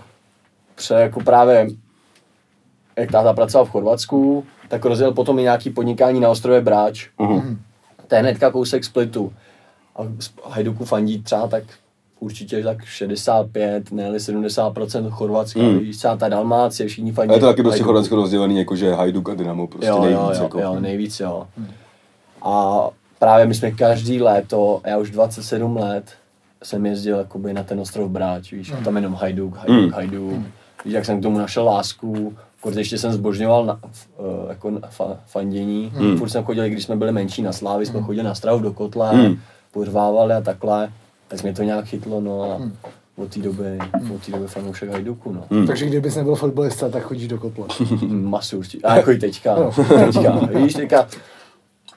Pře 0.76 0.94
jako 0.94 1.20
právě, 1.20 1.68
jak 3.00 3.12
táta 3.12 3.34
pracoval 3.34 3.66
v 3.66 3.70
Chorvatsku, 3.70 4.44
tak 4.68 4.86
rozjel 4.86 5.12
potom 5.14 5.40
i 5.40 5.42
nějaký 5.42 5.70
podnikání 5.70 6.20
na 6.20 6.30
ostrově 6.30 6.62
Bráč. 6.62 7.08
Mhm. 7.20 7.60
To 8.08 8.16
je 8.16 8.22
hnedka 8.22 8.52
kousek 8.52 8.84
splitu. 8.84 9.34
A 9.96 10.02
Hajduku 10.50 10.86
fandí 10.86 11.22
třeba 11.24 11.48
tak 11.48 11.64
určitě 12.20 12.64
tak 12.64 12.86
65, 12.86 13.92
ne 13.92 14.10
70% 14.20 15.10
Chorvatska, 15.10 15.60
Mm. 15.60 15.80
víš, 15.80 15.98
třeba 15.98 16.16
ta 16.18 16.30
Dalmácie, 16.30 16.88
všichni 16.90 17.12
fandí. 17.12 17.32
A 17.32 17.34
je 17.34 17.40
to 17.40 17.46
taky 17.46 17.64
prostě. 17.64 17.84
Chorvatsko 17.84 18.16
rozdělený, 18.16 18.58
jakože 18.58 18.94
Hajduk 18.94 19.30
a 19.30 19.34
Dynamo, 19.36 19.68
prostě 19.68 19.88
jo, 19.88 20.02
nejvíc. 20.02 20.20
jo, 20.20 20.32
jo, 20.36 20.44
jako. 20.44 20.60
jo, 20.60 20.80
nejvíc, 20.80 21.20
jo. 21.20 21.48
A 22.42 22.84
právě 23.20 23.46
my 23.46 23.54
jsme 23.56 23.72
každý 23.72 24.22
léto, 24.22 24.82
já 24.86 24.98
už 24.98 25.10
27 25.12 25.78
let, 25.78 26.04
jsem 26.64 26.86
jezdil 26.86 27.18
jakoby 27.18 27.54
na 27.54 27.64
ten 27.64 27.80
ostrov 27.80 28.10
Bráč, 28.12 28.52
víš, 28.52 28.72
a 28.72 28.76
tam 28.84 28.96
jenom 28.96 29.14
Hajduk, 29.14 29.56
Hajduk, 29.58 29.86
Mm. 29.86 29.92
Hajduk. 29.92 30.34
Víš, 30.86 30.94
jak 30.94 31.06
jsem 31.06 31.20
k 31.20 31.24
tomu 31.24 31.38
našel 31.38 31.66
lásku, 31.66 32.38
Kort 32.62 32.76
ještě 32.76 32.98
jsem 32.98 33.12
zbožňoval 33.14 33.66
na, 33.66 33.80
f- 33.92 34.08
eh, 34.20 34.50
jako 34.50 34.70
na 34.72 34.80
fa, 34.90 35.18
fandění. 35.28 35.94
Mm. 36.00 36.18
Furt 36.18 36.30
jsme 36.30 36.44
chodili, 36.44 36.70
když 36.70 36.84
jsme 36.84 36.96
byli 36.96 37.12
menší 37.12 37.42
na 37.42 37.52
Slávy, 37.52 37.86
jsme 37.86 38.02
chodili 38.02 38.24
na 38.24 38.36
stravu 38.36 38.60
do 38.60 38.74
kotle, 38.74 39.14
Mm. 39.14 39.36
porvávali 39.72 40.34
a 40.34 40.42
takhle. 40.42 40.90
Tak 41.28 41.44
mě 41.44 41.54
to 41.54 41.64
nějak 41.64 41.86
chytlo, 41.86 42.22
no 42.22 42.44
a 42.44 42.62
od 43.24 43.34
té 43.34 43.40
doby, 43.40 43.78
od 44.16 44.26
té 44.26 44.32
doby 44.32 44.48
fanoušek 44.48 44.90
Hajduku, 44.92 45.34
no. 45.34 45.44
Hmm. 45.52 45.68
Takže 45.68 45.86
kdybys 45.86 46.16
nebyl 46.16 46.36
fotbalista, 46.36 46.90
tak 46.90 47.04
chodíš 47.04 47.28
do 47.28 47.38
kotle. 47.38 47.66
Masu 48.08 48.58
určitě. 48.58 48.84
A 48.88 48.96
jako 48.96 49.12
i 49.12 49.18
teďka. 49.18 49.52
Jo. 49.58 49.72
teďka. 50.06 50.40
Víš, 50.60 50.74
teďka, 50.74 51.08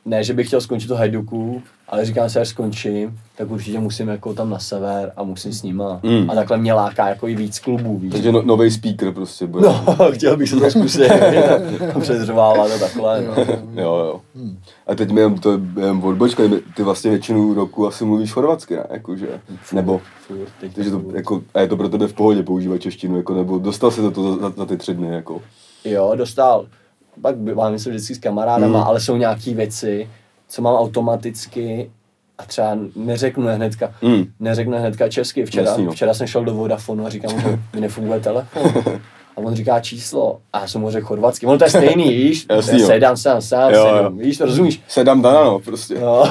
ne, 0.05 0.25
že 0.25 0.35
bych 0.35 0.47
chtěl 0.47 0.61
skončit 0.61 0.89
to 0.89 0.97
Hajduku, 0.97 1.63
ale 1.89 2.05
říkám 2.05 2.31
si, 2.31 2.39
až 2.39 2.49
skončím, 2.49 3.19
tak 3.37 3.51
určitě 3.51 3.79
musím 3.79 4.09
jako 4.09 4.35
tam 4.35 4.51
na 4.51 4.59
sever 4.59 5.13
a 5.17 5.23
musím 5.23 5.53
s 5.53 5.63
nima. 5.63 6.01
Mm. 6.03 6.31
A 6.31 6.35
takhle 6.35 6.59
mě 6.59 6.73
láká 6.73 7.09
jako 7.09 7.29
i 7.29 7.37
víc 7.37 7.59
klubů, 7.59 7.99
víš. 7.99 8.13
Takže 8.13 8.33
no, 8.33 8.43
nový 8.43 8.71
speaker 8.71 9.13
prostě 9.13 9.47
bude. 9.47 9.67
No, 9.67 9.97
chtěl 10.13 10.37
bych 10.37 10.49
se 10.49 10.57
to 10.57 10.71
zkusit. 10.71 11.13
Předřovávat 12.01 12.71
a 12.71 12.79
takhle. 12.79 13.23
No. 13.23 13.35
Jo, 13.83 13.95
jo. 13.95 14.21
A 14.87 14.95
teď 14.95 15.11
mi 15.11 15.21
jen 15.21 15.39
to 15.39 15.53
je 15.53 15.59
jen 15.87 16.01
odbočka, 16.03 16.43
ty 16.77 16.83
vlastně 16.83 17.11
většinu 17.11 17.55
roku 17.55 17.87
asi 17.87 18.05
mluvíš 18.05 18.33
chorvatsky, 18.33 18.77
ne? 18.77 18.85
Jakože, 18.91 19.29
nebo, 19.73 20.01
Furt, 20.27 20.71
takže 20.75 20.91
to, 20.91 21.03
jako, 21.15 21.43
a 21.55 21.61
je 21.61 21.69
to 21.69 21.77
pro 21.77 21.89
tebe 21.89 22.09
v 22.09 22.13
pohodě 22.13 22.43
používat 22.43 22.79
češtinu, 22.79 23.17
jako, 23.17 23.35
nebo 23.35 23.59
dostal 23.59 23.91
se 23.91 24.01
do 24.01 24.11
toho 24.11 24.35
za, 24.35 24.41
za, 24.41 24.55
za 24.57 24.67
ty 24.67 24.77
tři 24.77 24.95
dny, 24.95 25.09
jako. 25.09 25.43
Jo, 25.85 26.13
dostal. 26.17 26.67
Pak 27.23 27.37
mám 27.55 27.79
se 27.79 27.91
vždycky 27.91 28.15
s 28.15 28.19
kamarádama, 28.19 28.79
Mm. 28.79 28.85
ale 28.87 29.01
jsou 29.01 29.17
nějaké 29.17 29.55
věci, 29.55 30.09
co 30.49 30.63
mám 30.63 30.75
automaticky 30.75 31.91
a 32.39 32.45
třeba 32.45 32.77
neřeknu 32.97 33.47
hnedka, 33.47 33.93
Mm. 34.03 34.25
neřeknu 34.41 34.79
hnedka 34.79 35.09
česky. 35.09 35.45
Včera, 35.45 35.69
Jasný, 35.71 35.85
no. 35.85 35.93
včera 35.93 36.15
jsem 36.15 36.27
šel 36.27 36.45
do 36.45 36.55
Vodafonu 36.55 37.07
a 37.07 37.11
říkám, 37.11 37.41
že 37.41 37.59
mi 37.75 37.81
nefunguje 37.81 38.21
telefon. 38.21 38.73
A 39.37 39.39
on 39.39 39.55
říká 39.55 39.81
číslo 39.81 40.39
a 40.53 40.61
já 40.61 40.67
jsem 40.67 40.81
mu 40.81 40.91
řekl 40.91 41.07
chorvatsky. 41.07 41.47
On 41.47 41.59
to 41.59 41.65
je 41.65 41.71
stejný, 41.71 42.09
víš? 42.09 42.47
Jasný, 42.51 42.81
jo. 42.81 42.87
sedám, 42.87 43.17
sedám, 43.17 43.41
sedám, 43.43 43.73
Jo, 43.73 43.79
jo. 43.87 43.95
sedám, 43.97 44.19
víš, 44.19 44.39
to 44.39 44.45
rozumíš? 44.45 44.83
Sedám 44.89 45.23
Danano 45.23 45.59
prostě. 45.59 45.95
No, 46.01 46.25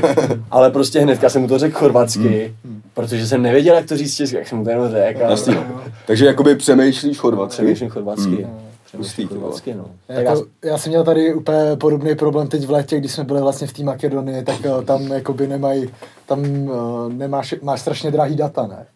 ale 0.50 0.70
prostě 0.70 1.00
hnedka 1.00 1.28
jsem 1.28 1.42
mu 1.42 1.48
to 1.48 1.58
řekl 1.58 1.78
chorvatsky, 1.78 2.54
protože 2.94 3.26
jsem 3.26 3.42
nevěděl, 3.42 3.74
jak 3.74 3.86
to 3.86 3.96
říct 3.96 4.14
česky, 4.16 4.36
jak 4.36 4.48
jsem 4.48 4.58
mu 4.58 4.64
to 4.64 4.70
jenom 4.70 4.90
řekl. 4.90 5.20
a-. 5.24 5.64
Takže 6.06 6.26
jakoby 6.26 6.56
přemýšlíš 6.56 7.18
chorvatsky. 7.18 7.62
Přemýšlím 7.62 7.90
chorvatsky. 7.90 8.46
Hustý, 8.94 9.26
chorvatsky, 9.26 9.74
no. 9.74 9.84
Jako, 10.08 10.44
já 10.64 10.78
jsem 10.78 10.90
měl 10.90 11.04
tady 11.04 11.34
úplně 11.34 11.76
podobný 11.80 12.14
problém 12.14 12.48
teď 12.48 12.66
v 12.66 12.70
létě, 12.70 12.98
když 12.98 13.12
jsme 13.12 13.24
byli 13.24 13.40
vlastně 13.40 13.66
v 13.66 13.72
té 13.72 13.82
Makedonii, 13.82 14.44
tak 14.44 14.56
eh, 14.64 14.84
tam 14.84 15.02
jakoby 15.06 15.46
nemají, 15.46 15.88
tam 16.26 16.40
uh, 16.68 17.12
nemáš, 17.12 17.54
máš 17.62 17.80
strašně 17.80 18.10
drahý 18.10 18.36
data, 18.36 18.66
ne? 18.66 18.86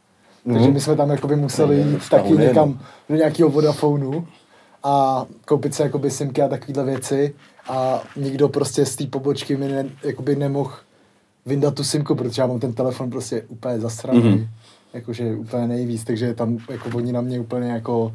Takže 0.45 0.61
Mhm. 0.65 0.73
my 0.73 0.81
jsme 0.81 0.97
tam 0.97 1.11
jakoby 1.11 1.37
museli 1.37 1.77
jít 1.81 2.09
taky 2.11 2.35
unie, 2.35 2.49
někam 2.49 2.81
do 3.09 3.17
nějakého 3.17 3.49
Vodafonu 3.51 4.27
a 4.85 5.27
koupit 5.47 5.75
si 5.75 5.83
jakoby 5.83 6.11
simky 6.11 6.43
a 6.43 6.49
takovéhle 6.49 6.85
věci 6.85 7.35
a 7.69 8.03
nikdo 8.17 8.49
prostě 8.49 8.87
z 8.87 8.97
té 8.97 9.07
pobočky 9.07 9.57
mi 9.57 9.69
ne, 9.69 9.85
jakoby 10.05 10.37
nemohl 10.37 10.71
vyndat 11.47 11.75
tu 11.75 11.85
simku, 11.85 12.15
protože 12.15 12.43
já 12.43 12.47
mám 12.47 12.61
ten 12.61 12.73
telefon 12.73 13.11
prostě 13.11 13.43
úplně 13.49 13.81
zasraný, 13.81 14.19
Mhm. 14.21 14.29
mm-hmm. 14.35 14.47
jakože 14.95 15.35
úplně 15.37 15.67
nejvíc, 15.67 16.05
takže 16.05 16.35
tam 16.35 16.59
jako 16.71 16.89
oni 16.97 17.13
na 17.13 17.21
mě 17.21 17.41
úplně 17.41 17.69
jako 17.73 18.13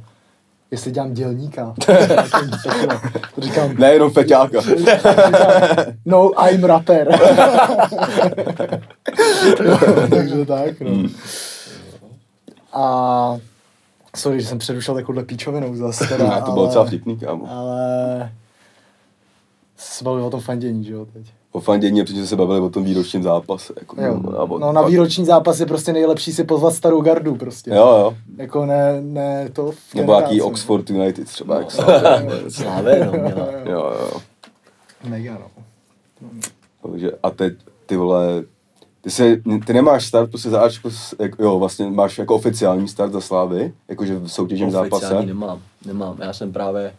jestli 0.71 0.91
dělám 0.91 1.13
dělníka. 1.13 1.73
takhle. 1.85 2.99
to 3.35 3.41
říkám, 3.41 3.77
Nejenom 3.77 4.11
feťáka. 4.11 4.59
no, 6.05 6.31
I'm 6.49 6.63
rapper. 6.63 7.19
Takže 10.09 10.45
tak, 10.45 10.79
no. 10.79 10.91
Hmm. 10.91 11.09
A 12.73 13.37
sorry, 14.15 14.41
že 14.41 14.47
jsem 14.47 14.57
přerušil 14.57 14.93
takovouhle 14.93 15.23
píčovinou 15.23 15.75
zase 15.75 16.07
teda, 16.07 16.29
Ne, 16.29 16.41
to 16.41 16.51
bylo 16.51 16.65
docela 16.65 16.85
vtipný, 16.85 17.17
kámo. 17.19 17.51
Ale 17.51 18.31
se 19.77 20.03
bavili 20.03 20.23
o 20.23 20.29
tom 20.29 20.41
fandění, 20.41 20.83
že 20.83 20.93
jo, 20.93 21.05
teď. 21.05 21.33
O 21.55 21.59
fandění, 21.59 22.03
protože 22.03 22.27
se 22.27 22.35
bavili 22.35 22.59
o 22.59 22.69
tom 22.69 22.83
výročním 22.83 23.23
zápase. 23.23 23.73
Jako, 23.79 24.01
Jo. 24.01 24.19
a 24.37 24.59
No 24.59 24.71
na 24.71 24.81
výroční 24.81 25.25
zápas 25.25 25.59
je 25.59 25.65
prostě 25.65 25.93
nejlepší 25.93 26.33
si 26.33 26.43
pozvat 26.43 26.73
starou 26.73 27.01
gardu 27.01 27.35
prostě. 27.35 27.71
Jo, 27.71 27.75
jo. 27.87 28.17
Jako 28.37 28.65
ne, 28.65 29.01
ne 29.01 29.49
to 29.53 29.71
v 29.71 29.95
Nebo 29.95 30.13
jaký. 30.13 30.41
Oxford 30.41 30.89
United 30.89 31.27
třeba, 31.27 31.57
jak 31.57 31.71
se 31.71 31.81
Slávě, 32.49 33.05
no, 33.05 33.11
měla. 33.11 33.47
Jo, 33.65 33.93
jo. 33.99 34.11
Mega, 35.09 35.33
no. 35.33 35.47
Takže 36.91 37.11
a 37.23 37.29
teď, 37.29 37.53
ty 37.85 37.97
vole, 37.97 38.43
ty, 39.01 39.09
se, 39.09 39.37
ty 39.65 39.73
nemáš 39.73 40.05
start 40.05 40.29
prostě 40.29 40.49
za 40.49 40.61
Ačko, 40.61 40.89
jo, 41.39 41.59
vlastně 41.59 41.89
máš 41.89 42.17
jako 42.17 42.35
oficiální 42.35 42.87
start 42.87 43.13
za 43.13 43.21
Slávy, 43.21 43.73
jakože 43.87 44.15
v 44.15 44.27
soutěžním 44.27 44.71
zápase. 44.71 44.95
Oficiální 44.95 45.27
nemám, 45.27 45.61
nemám. 45.85 46.17
Já 46.21 46.33
jsem 46.33 46.53
právě, 46.53 46.93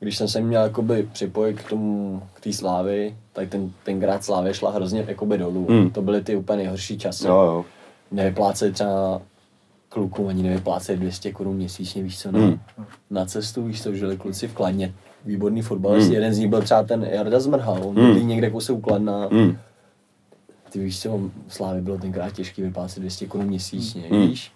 když 0.00 0.16
jsem 0.16 0.28
se 0.28 0.40
měl 0.40 0.62
jakoby 0.62 1.08
připojit 1.12 1.60
k 1.60 1.68
tomu, 1.68 2.22
k 2.34 2.40
té 2.40 2.52
slávy, 2.52 3.16
tak 3.32 3.48
ten, 3.48 3.72
tenkrát 3.84 4.24
slávě 4.24 4.54
šla 4.54 4.70
hrozně 4.70 5.04
jakoby 5.08 5.38
dolů. 5.38 5.66
Hmm. 5.70 5.90
To 5.90 6.02
byly 6.02 6.22
ty 6.24 6.36
úplně 6.36 6.56
nejhorší 6.56 6.98
časy. 6.98 7.26
Jo, 7.26 7.34
jo. 7.42 7.64
Nevypláceli 8.10 8.72
třeba 8.72 9.22
klukům 9.88 10.28
ani 10.28 10.42
nevypláceli 10.42 10.98
200 10.98 11.32
korun 11.32 11.56
měsíčně, 11.56 12.02
víš 12.02 12.18
co, 12.18 12.32
na, 12.32 12.38
Hmm. 12.38 12.58
na 13.10 13.24
cestu, 13.26 13.64
víš 13.64 13.82
co, 13.82 13.94
žili 13.94 14.16
kluci 14.16 14.48
v 14.48 14.54
Kladně. 14.54 14.94
Výborný 15.24 15.62
fotbalist, 15.62 16.04
Hmm. 16.06 16.14
jeden 16.14 16.34
z 16.34 16.38
nich 16.38 16.48
byl 16.48 16.62
třeba 16.62 16.82
ten 16.82 17.04
Jarda 17.04 17.40
Zmrhal, 17.40 17.80
on 17.84 17.96
Hmm. 17.96 18.28
někde 18.28 18.50
kousek 18.50 18.76
u 18.76 18.80
Kladna. 18.80 19.28
Mm. 19.30 19.58
Ty 20.70 20.78
víš 20.78 21.00
co, 21.02 21.18
v 21.46 21.54
Slávě 21.54 21.82
bylo 21.82 21.98
tenkrát 21.98 22.32
těžký 22.32 22.62
vyplácet 22.62 23.00
200 23.00 23.26
korun 23.26 23.46
měsíčně, 23.46 24.02
Hmm. 24.10 24.20
víš? 24.26 24.52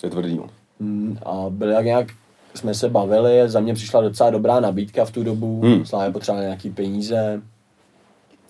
To 0.00 0.06
je 0.06 0.10
tvrdý, 0.10 0.36
no. 0.36 0.46
Mm, 0.80 1.18
a 1.26 1.44
byli 1.50 1.72
jak 1.72 1.84
nějak, 1.84 2.06
jsme 2.54 2.74
se 2.74 2.88
bavili, 2.88 3.48
za 3.48 3.60
mě 3.60 3.74
přišla 3.74 4.00
docela 4.00 4.30
dobrá 4.30 4.60
nabídka 4.60 5.04
v 5.04 5.10
tu 5.10 5.24
dobu, 5.24 5.60
Hmm. 5.60 5.72
hmm. 5.72 5.86
Slávě 5.86 6.12
potřebovala 6.12 6.44
nějaký 6.46 6.70
peníze. 6.70 7.42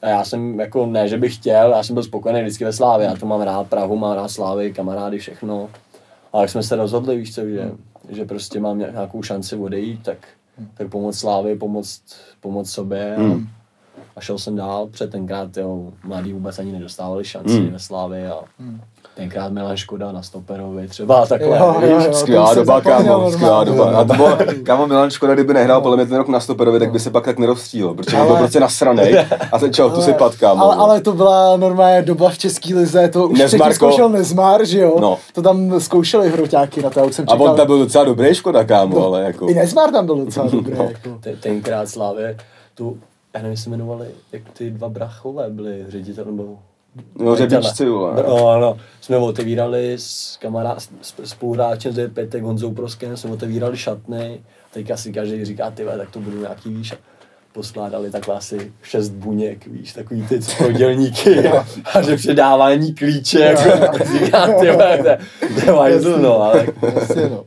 A 0.03 0.09
já 0.09 0.25
jsem 0.25 0.61
jako, 0.61 0.87
ne, 0.87 1.09
že 1.09 1.19
bych 1.19 1.35
chtěl, 1.35 1.71
já 1.71 1.83
jsem 1.83 1.95
byl 1.95 2.03
spokojený 2.03 2.41
vždycky 2.43 2.65
ve 2.65 2.73
Slávě, 2.73 3.07
já 3.07 3.17
to 3.17 3.27
mám 3.27 3.41
rád, 3.41 3.67
Prahu 3.67 3.97
mám 3.97 4.17
rád 4.17 4.29
Slávy, 4.29 4.73
kamarády, 4.73 5.19
všechno. 5.19 5.69
Ale 6.33 6.43
jak 6.43 6.51
jsme 6.51 6.63
se 6.63 6.77
rozhodli, 6.77 7.17
víš 7.17 7.35
co, 7.35 7.41
že, 7.49 7.71
že 8.09 8.25
prostě 8.25 8.61
mám 8.61 8.79
nějak- 8.79 8.93
nějakou 8.93 9.23
šanci 9.23 9.57
odejít, 9.57 10.03
tak, 10.03 10.19
tak 10.75 10.89
pomoct 10.89 11.19
Slávy, 11.19 11.57
pomoct, 11.57 12.03
pomoct 12.41 12.71
sobě. 12.71 13.15
Hmm. 13.19 13.33
a 13.33 13.62
šel 14.21 14.39
jsem 14.39 14.57
dál, 14.57 14.87
před 14.91 15.11
tenkrát, 15.11 15.57
jo, 15.57 15.83
mladí 16.05 16.33
vůbec 16.33 16.59
ani 16.59 16.73
nedostávali 16.73 17.25
šanci 17.25 17.59
Hmm. 17.61 17.71
ve 17.73 17.79
Slávě 17.79 18.31
a 18.33 18.37
tenkrát 19.15 19.53
Milan 19.53 19.77
Škoda 19.77 20.13
na 20.13 20.23
Stoperovi 20.23 20.89
třeba 20.89 21.27
takhle, 21.27 21.59
Jo, 21.59 21.77
jo, 21.81 22.01
jo. 22.07 22.13
Skvělá 22.13 22.55
doba, 22.55 22.81
kámo, 22.81 23.31
skvělá 23.31 23.65
doba. 23.65 23.85
A 23.91 24.05
to 24.05 24.15
bylo, 24.15 24.39
kámo 24.63 24.87
Milan 24.87 25.11
Škoda, 25.11 25.35
kdyby 25.35 25.55
nehrál 25.55 25.81
podle 25.81 25.97
mě 25.97 26.07
ten 26.07 26.17
rok 26.17 26.29
na 26.29 26.41
stoperovi, 26.41 26.79
tak 26.79 26.93
by 26.93 27.01
se 27.01 27.11
pak 27.11 27.25
tak 27.25 27.39
nerozstřílel, 27.39 27.95
protože 27.95 28.17
on 28.17 28.23
byl 28.23 28.31
Ale- 28.33 28.39
prostě 28.41 28.61
nasranej 28.61 29.27
a 29.53 29.59
začal 29.59 29.91
tu 29.91 30.03
si 30.03 30.13
pat, 30.15 30.35
kámo. 30.37 30.63
ale, 30.65 30.77
ale 30.77 31.01
to 31.01 31.13
byla 31.13 31.57
normálně 31.57 32.03
doba 32.03 32.31
v 32.31 32.39
české 32.39 32.75
lize, 32.75 33.09
to 33.09 33.29
už 33.29 33.39
Nezmarko. 33.39 33.65
předtím 33.65 33.75
zkoušel 33.75 34.09
Nezmar, 34.09 34.65
že 34.65 34.81
jo? 34.81 34.97
No. 35.01 35.19
To 35.35 35.43
tam 35.43 35.81
zkoušeli 35.81 36.31
hroťáky 36.31 36.83
na 36.83 36.91
to, 36.91 37.01
já 37.01 37.07
už 37.07 37.15
jsem 37.15 37.25
A 37.29 37.33
čekal. 37.33 37.51
on 37.51 37.57
tam 37.57 37.67
byl 37.67 37.79
docela 37.79 38.05
dobrý 38.05 38.35
Škoda, 38.35 38.65
kámo, 38.65 39.05
ale 39.07 39.23
jako... 39.23 39.49
I 39.49 39.55
Nezmar 39.55 39.91
tam 39.91 40.07
byl 40.07 40.25
docela 40.25 40.47
dobrý, 40.53 40.75
No. 40.79 40.85
jako. 40.85 41.19
Te- 41.21 41.37
tenkrát 41.37 41.89
Slávě, 41.89 42.37
tu, 42.75 42.97
já 43.35 43.43
nevím, 43.43 43.51
jak 43.51 43.59
se 43.59 43.69
jmenovali, 43.71 44.07
jak 44.33 44.43
ty 44.51 44.71
dva 44.71 44.89
brachové 44.89 45.51
byli 45.51 45.85
ředitel, 45.89 46.25
nebo... 46.25 46.59
No, 47.19 47.37
řebičci, 47.37 47.89
vole. 47.89 48.23
No, 48.27 48.61
no, 48.61 48.79
jsme 49.01 49.17
otevírali 49.17 49.93
s 49.93 50.37
kamarád, 50.41 50.83
s, 50.83 50.91
s 51.03 51.15
spoluhráčem 51.25 51.93
z 51.93 52.09
Petek 52.09 52.43
Honzou 52.43 52.75
Proskem, 52.75 53.17
jsme 53.17 53.31
otevírali 53.31 53.77
šatny, 53.77 54.43
teďka 54.73 54.97
si 54.97 55.13
každý 55.13 55.45
říká, 55.45 55.71
ty 55.71 55.85
tak 55.85 56.11
to 56.11 56.21
budou 56.21 56.41
nějaký, 56.41 56.75
víš, 56.75 56.93
a 56.93 56.97
poskládali 57.53 58.11
takhle 58.11 58.35
asi 58.35 58.73
šest 58.83 59.09
buněk, 59.09 59.67
víš, 59.67 59.93
takový 59.93 60.23
ty 60.23 60.41
prodělníky 60.59 61.49
a 61.95 62.03
že 62.03 62.17
předávání 62.17 62.95
klíče, 62.95 63.41
jako, 63.41 64.05
říká, 64.19 64.47
ty 64.47 64.71
vole, 64.71 64.99
to, 64.99 65.25
to 65.55 65.71
je 65.71 65.79
hajzl, 65.79 66.19
no, 66.19 66.43
ale 66.43 66.67
Jasně, 66.95 67.29
no. 67.29 67.45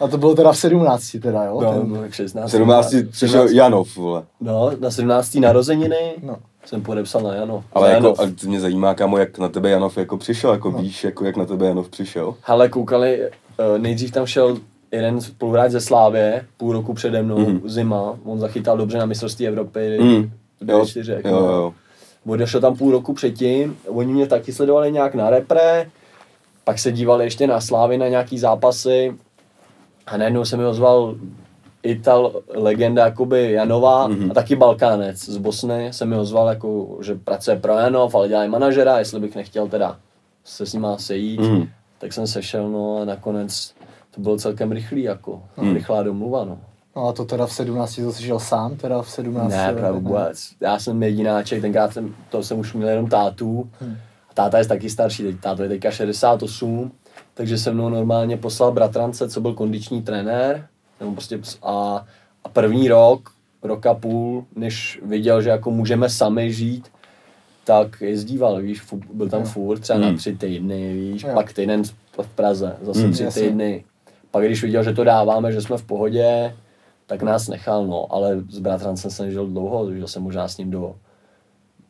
A 0.00 0.08
to 0.08 0.18
bylo 0.18 0.34
teda 0.34 0.52
v 0.52 0.58
17 0.58 1.16
teda, 1.22 1.44
jo? 1.44 1.60
no, 1.62 1.72
Ten- 1.72 1.88
no, 1.92 2.00
tak 2.00 2.12
16. 2.14 2.50
17. 2.50 2.94
přišel 3.10 3.48
Janov, 3.48 3.96
vole. 3.96 4.22
No, 4.40 4.70
na 4.80 4.90
17. 4.90 5.34
narozeniny 5.40 6.14
No. 6.22 6.36
jsem 6.64 6.82
podepsal 6.82 7.22
na 7.22 7.34
Jano. 7.34 7.64
Ale 7.72 7.88
na 7.88 7.94
jako, 7.94 8.06
Janov. 8.06 8.20
a 8.20 8.40
to 8.40 8.46
mě 8.48 8.60
zajímá, 8.60 8.94
kámo, 8.94 9.18
jak 9.18 9.38
na 9.38 9.48
tebe 9.48 9.70
Janov 9.70 9.98
jako 9.98 10.16
přišel, 10.18 10.52
jako 10.52 10.70
víš, 10.70 11.04
jako 11.04 11.24
jak 11.24 11.36
na 11.36 11.44
tebe 11.44 11.66
Janov 11.66 11.88
přišel. 11.88 12.34
Hele, 12.42 12.68
koukali, 12.68 13.20
eh, 13.24 13.30
nejdřív 13.78 14.10
tam 14.12 14.26
šel 14.26 14.58
jeden 14.92 15.20
spoluhráč 15.20 15.70
ze 15.70 15.80
Slávě, 15.80 16.46
půl 16.56 16.72
roku 16.72 16.94
přede 16.94 17.22
mnou, 17.22 17.38
Mhm. 17.38 17.60
zima, 17.64 18.18
on 18.24 18.38
zachytal 18.38 18.76
dobře 18.76 18.98
na 18.98 19.06
mistrovství 19.06 19.48
Evropy, 19.48 19.98
Mm. 20.00 20.30
v 20.60 20.70
Jo, 20.70 20.86
čtyři, 20.86 21.12
jo, 21.24 21.36
jo. 21.36 21.74
Odešel 22.26 22.60
tam 22.60 22.76
půl 22.76 22.92
roku 22.92 23.12
předtím, 23.14 23.76
oni 23.88 24.12
mě 24.12 24.26
taky 24.26 24.52
sledovali 24.52 24.92
nějak 24.92 25.14
na 25.14 25.30
repre, 25.30 25.90
pak 26.64 26.78
se 26.78 26.92
dívali 26.92 27.24
ještě 27.24 27.46
na 27.46 27.60
Slávy 27.60 27.98
na 27.98 28.08
nějaký 28.08 28.38
zápasy 28.38 29.14
a 30.06 30.16
najednou 30.16 30.44
se 30.44 30.56
mi 30.56 30.64
ozval 30.64 31.14
Ital, 31.82 32.32
legenda 32.54 33.04
jakoby 33.04 33.52
Janova 33.52 34.08
Mhm. 34.08 34.30
a 34.30 34.34
taky 34.34 34.56
Balkánec 34.56 35.24
z 35.28 35.36
Bosny 35.36 35.88
se 35.92 36.04
mi 36.06 36.16
ozval, 36.16 36.48
jako, 36.48 36.98
že 37.02 37.14
pracuje 37.14 37.56
pro 37.56 37.72
Janov, 37.72 38.14
ale 38.14 38.28
dělá 38.28 38.44
i 38.44 38.48
manažera, 38.48 38.98
jestli 38.98 39.20
bych 39.20 39.36
nechtěl 39.36 39.68
teda 39.68 39.96
se 40.44 40.66
s 40.66 40.72
nima 40.74 40.98
sejít, 40.98 41.40
Mhm. 41.40 41.68
tak 41.98 42.12
jsem 42.12 42.26
sešel, 42.26 42.68
no 42.70 42.98
a 43.02 43.04
nakonec 43.04 43.74
to 44.14 44.20
bylo 44.20 44.36
celkem 44.36 44.72
rychlý, 44.72 45.02
jako, 45.02 45.42
Mhm. 45.56 45.74
rychlá 45.74 46.02
domluva, 46.02 46.44
no. 46.44 46.58
No 46.96 47.08
a 47.08 47.12
to 47.12 47.24
teda 47.24 47.46
v 47.46 47.52
17 47.52 48.02
to 48.02 48.12
jsi 48.12 48.22
žil 48.22 48.38
sám, 48.38 48.76
teda 48.76 49.02
v 49.02 49.10
17 49.10 49.52
Ne, 49.52 49.72
právě 49.72 50.00
vůbec. 50.00 50.48
Já 50.60 50.78
jsem 50.78 51.02
jedináček, 51.02 51.60
tenkrát 51.60 51.92
jsem, 51.92 52.14
to 52.30 52.42
jsem 52.42 52.58
už 52.58 52.74
měl 52.74 52.88
jenom 52.88 53.06
tátu. 53.08 53.70
A 54.30 54.34
táta 54.34 54.58
je 54.58 54.66
taky 54.66 54.90
starší, 54.90 55.22
teď 55.22 55.36
táto 55.40 55.62
je 55.62 55.68
teďka 55.68 55.90
68, 55.90 56.92
takže 57.36 57.58
se 57.58 57.72
mnou 57.72 57.88
normálně 57.88 58.36
poslal 58.36 58.72
bratrance, 58.72 59.28
co 59.28 59.40
byl 59.40 59.54
kondiční 59.54 60.02
trenér. 60.02 60.66
Nebo 61.00 61.12
prostě 61.12 61.40
a, 61.62 62.04
a 62.44 62.48
první 62.48 62.88
rok, 62.88 63.30
rok 63.62 63.86
a 63.86 63.94
půl, 63.94 64.44
než 64.56 65.00
viděl, 65.04 65.42
že 65.42 65.50
jako 65.50 65.70
můžeme 65.70 66.08
sami 66.10 66.52
žít, 66.52 66.88
tak 67.64 68.00
jezdíval, 68.00 68.60
víš, 68.62 68.80
fu, 68.82 69.00
byl 69.12 69.28
tam 69.28 69.44
furt, 69.44 69.78
třeba 69.80 69.98
Hmm. 69.98 70.08
na 70.12 70.16
tři 70.18 70.36
týdny, 70.36 70.92
víš, 70.94 71.22
Jo. 71.24 71.30
pak 71.34 71.52
týden 71.52 71.82
v 72.22 72.28
Praze, 72.34 72.76
zase 72.82 73.00
Hmm. 73.00 73.12
tři 73.12 73.22
Jasně. 73.24 73.42
týdny. 73.42 73.84
Pak 74.30 74.44
když 74.44 74.62
viděl, 74.62 74.82
že 74.82 74.92
to 74.92 75.04
dáváme, 75.04 75.52
že 75.52 75.62
jsme 75.62 75.76
v 75.78 75.82
pohodě, 75.82 76.56
tak 77.06 77.22
nás 77.22 77.48
nechal, 77.48 77.86
no, 77.86 78.06
ale 78.14 78.36
s 78.50 78.58
bratrancem 78.58 79.10
jsem 79.10 79.30
žil 79.30 79.46
dlouho, 79.46 79.92
žil 79.94 80.08
jsem 80.08 80.22
možná 80.22 80.48
s 80.48 80.58
ním 80.58 80.70
do, 80.70 80.94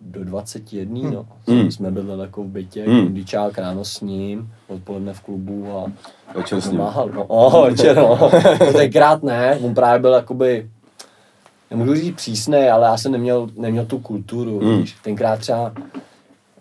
do 0.00 0.24
21, 0.24 1.10
no. 1.10 1.26
Hmm. 1.48 1.70
Jsme 1.70 1.90
byli 1.90 2.20
jako 2.20 2.42
v 2.42 2.46
bytě, 2.46 2.84
Hmm. 2.88 3.02
kondičák 3.04 3.58
ráno 3.58 3.84
s 3.84 4.00
ním, 4.00 4.52
odpoledne 4.68 5.12
v 5.12 5.20
klubu 5.20 5.78
a 5.78 5.92
Večer 6.34 6.60
s 6.60 6.66
ním. 6.70 6.76
pomáhal, 6.76 7.08
no, 7.14 7.24
oh, 7.24 7.68
večer, 7.70 7.96
no. 7.96 8.30
Tenkrát 8.72 9.22
ne, 9.22 9.58
on 9.62 9.74
právě 9.74 10.00
byl 10.00 10.12
jakoby, 10.12 10.70
nemůžu 11.70 11.94
říct 11.94 12.16
přísný, 12.16 12.58
ale 12.68 12.86
já 12.86 12.96
jsem 12.96 13.12
neměl, 13.12 13.48
neměl 13.56 13.86
tu 13.86 13.98
kulturu, 13.98 14.58
Hmm. 14.60 14.78
víš. 14.78 14.96
Tenkrát 15.02 15.38
třeba 15.40 15.72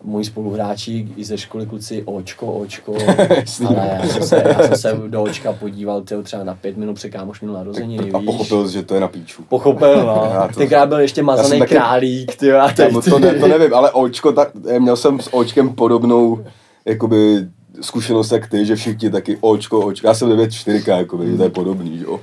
moji 0.05 0.25
spoluhráči 0.25 1.07
i 1.17 1.23
ze 1.25 1.37
školy 1.37 1.65
kluci 1.65 2.03
očko, 2.05 2.47
očko, 2.53 2.95
ale 3.67 3.99
já 4.01 4.07
jsem, 4.07 4.23
se, 4.23 4.43
já 4.45 4.67
jsem 4.67 4.75
se 4.77 4.93
do 5.07 5.23
očka 5.23 5.53
podíval 5.53 6.01
tyjo, 6.01 6.21
třeba 6.23 6.43
na 6.43 6.55
pět 6.55 6.77
minut 6.77 6.93
před 6.93 7.09
kámoš 7.09 7.41
měl 7.41 7.53
narozeniny, 7.53 8.11
A 8.11 8.17
víš. 8.17 8.25
pochopil, 8.25 8.67
že 8.67 8.83
to 8.83 8.93
je 8.95 8.99
na 9.01 9.07
píču. 9.07 9.43
Pochopil, 9.49 9.95
no. 10.05 10.31
To- 10.53 10.59
Tenkrát 10.59 10.89
byl 10.89 10.99
ještě 10.99 11.23
mazaný 11.23 11.59
taky- 11.59 11.75
králík, 11.75 12.35
ty 12.35 12.53
a 12.53 12.67
teď 12.67 12.87
Kámo, 12.87 13.01
to, 13.01 13.19
ne, 13.19 13.33
to 13.33 13.47
nevím, 13.47 13.73
ale 13.73 13.91
očko, 13.91 14.31
tak, 14.31 14.49
měl 14.79 14.95
jsem 14.95 15.19
s 15.19 15.33
očkem 15.33 15.69
podobnou, 15.69 16.45
jakoby, 16.85 17.47
zkušenost 17.81 18.31
jak 18.31 18.47
ty, 18.49 18.65
že 18.65 18.75
všichni 18.75 19.09
taky 19.09 19.37
očko, 19.41 19.79
očko, 19.79 20.07
já 20.07 20.13
jsem 20.13 20.29
9-4, 20.29 20.97
jakoby, 20.97 21.31
že 21.31 21.37
to 21.37 21.43
je 21.43 21.49
podobný, 21.49 21.99
jo. 22.03 22.19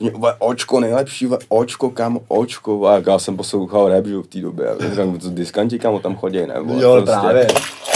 Mě, 0.00 0.10
"Vole, 0.10 0.34
Očko 0.38 0.80
nejlepší, 0.80 1.26
vole, 1.26 1.38
očko, 1.48 1.90
kámo, 1.90 2.20
očko, 2.28 2.86
a 2.86 3.02
já 3.06 3.18
jsem 3.18 3.36
poslouchal 3.36 3.88
rap, 3.88 4.06
že 4.06 4.16
v 4.16 4.26
té 4.26 4.38
době, 4.40 4.68
a 4.68 4.90
říkám, 4.90 5.18
to 5.18 5.30
diskanti, 5.30 5.78
kámo, 5.78 5.98
tam 6.00 6.16
chodí, 6.16 6.38
ne, 6.46 6.60
vole, 6.60 6.82
Jo, 6.82 7.02
právě. 7.04 7.46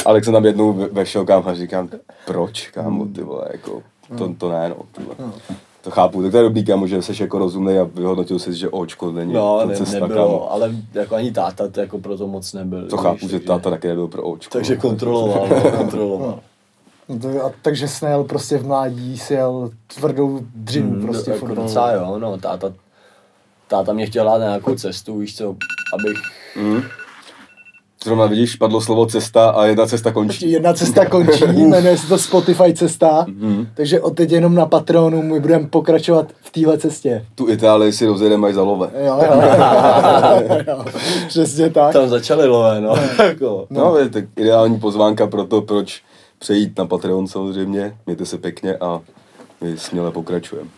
Ale 0.06 0.16
jak 0.16 0.24
jsem 0.24 0.32
tam 0.32 0.44
jednou 0.44 0.72
ve- 0.72 0.88
vešel, 0.88 1.24
kámo, 1.24 1.48
a 1.48 1.54
říkám, 1.54 1.88
proč, 2.26 2.68
kámo, 2.70 3.06
ty 3.06 3.22
vole, 3.22 3.44
jako, 3.52 3.82
to, 4.18 4.34
to 4.38 4.48
ne, 4.52 4.68
no, 4.68 4.76
ty 4.92 5.02
vole. 5.02 5.32
To 5.82 5.90
chápu, 5.90 6.22
tak 6.22 6.30
to 6.30 6.36
je 6.36 6.42
dobrý, 6.42 6.64
kámo, 6.64 6.86
že 6.86 7.02
jsi 7.02 7.22
jako 7.22 7.38
rozumnej 7.38 7.80
a 7.80 7.84
vyhodnotil 7.94 8.38
jsi, 8.38 8.54
že 8.54 8.68
očko 8.68 9.10
není 9.12 9.32
No, 9.32 9.58
to 9.62 9.68
ne, 9.68 9.76
cesta, 9.76 10.00
nebylo, 10.00 10.24
kámo. 10.26 10.52
ale 10.52 10.70
jako 10.94 11.14
ani 11.14 11.32
táta 11.32 11.68
to 11.68 11.80
jako 11.80 11.98
proto 11.98 12.26
moc 12.26 12.52
nebyl. 12.52 12.86
To 12.88 12.96
víš, 12.96 13.02
chápu, 13.02 13.28
že 13.28 13.40
táta 13.40 13.70
taky 13.70 13.88
nebyl 13.88 14.08
pro 14.08 14.22
očko. 14.22 14.52
Takže 14.52 14.76
kontroloval, 14.76 15.48
no, 15.48 15.70
kontroloval. 15.70 16.40
No 17.08 17.18
to, 17.18 17.44
a, 17.44 17.52
takže 17.62 17.88
jsi 17.88 18.04
nejel 18.04 18.24
prostě 18.24 18.58
v 18.58 18.66
mládí, 18.66 19.18
si 19.18 19.34
jel 19.34 19.70
tvrdou 19.98 20.40
dřinu 20.54 20.90
Hmm, 20.90 21.02
prostě 21.02 21.30
jako 21.30 21.40
fotbalovou. 21.40 21.66
docela 21.68 21.92
jo, 21.92 22.18
no, 22.18 22.38
táta, 22.38 22.72
táta 23.68 23.92
mě 23.92 24.06
chtěl 24.06 24.24
dát 24.24 24.38
na 24.38 24.44
nějakou 24.46 24.74
cestu, 24.74 25.18
víš 25.18 25.36
co, 25.36 25.56
abych, 25.94 26.16
Mm. 26.56 26.82
Zrovna 28.04 28.26
vidíš, 28.26 28.56
padlo 28.56 28.80
slovo 28.80 29.06
cesta 29.06 29.50
a 29.50 29.64
jedna 29.64 29.86
cesta 29.86 30.12
končí. 30.12 30.50
Jedna 30.50 30.72
cesta 30.72 31.06
končí, 31.06 31.44
jmenuje 31.56 31.98
se 31.98 32.08
to 32.08 32.18
Spotify 32.18 32.74
cesta, 32.74 33.24
Mhm. 33.28 33.66
takže 33.74 34.00
od 34.00 34.16
teď 34.16 34.32
jenom 34.32 34.54
na 34.54 34.66
Patreonu 34.66 35.22
my 35.22 35.40
budeme 35.40 35.66
pokračovat 35.66 36.26
v 36.42 36.50
téhle 36.50 36.78
cestě. 36.78 37.26
Tu 37.34 37.48
Itálii 37.48 37.92
si 37.92 38.06
rozjedeme 38.06 38.48
až 38.48 38.54
za 38.54 38.62
love. 38.62 38.90
Jo, 39.06 39.20
jo, 39.26 39.42
jo, 40.68 40.84
přesně 41.28 41.70
tak. 41.70 41.92
tam 41.92 42.08
začali 42.08 42.46
lové, 42.46 42.80
no, 42.80 42.94
jako. 43.24 43.66
No, 43.70 43.96
je 43.98 44.08
tak 44.08 44.24
ideální 44.36 44.78
pozvánka 44.80 45.26
pro 45.26 45.44
to, 45.44 45.62
proč 45.62 46.02
přejít 46.44 46.78
na 46.78 46.87
Patreon 46.87 47.26
samozřejmě. 47.26 47.96
Mějte 48.07 48.26
se 48.26 48.38
pěkně 48.38 48.76
a 48.76 49.00
my 49.61 49.78
směle 49.78 50.11
pokračujeme. 50.11 50.70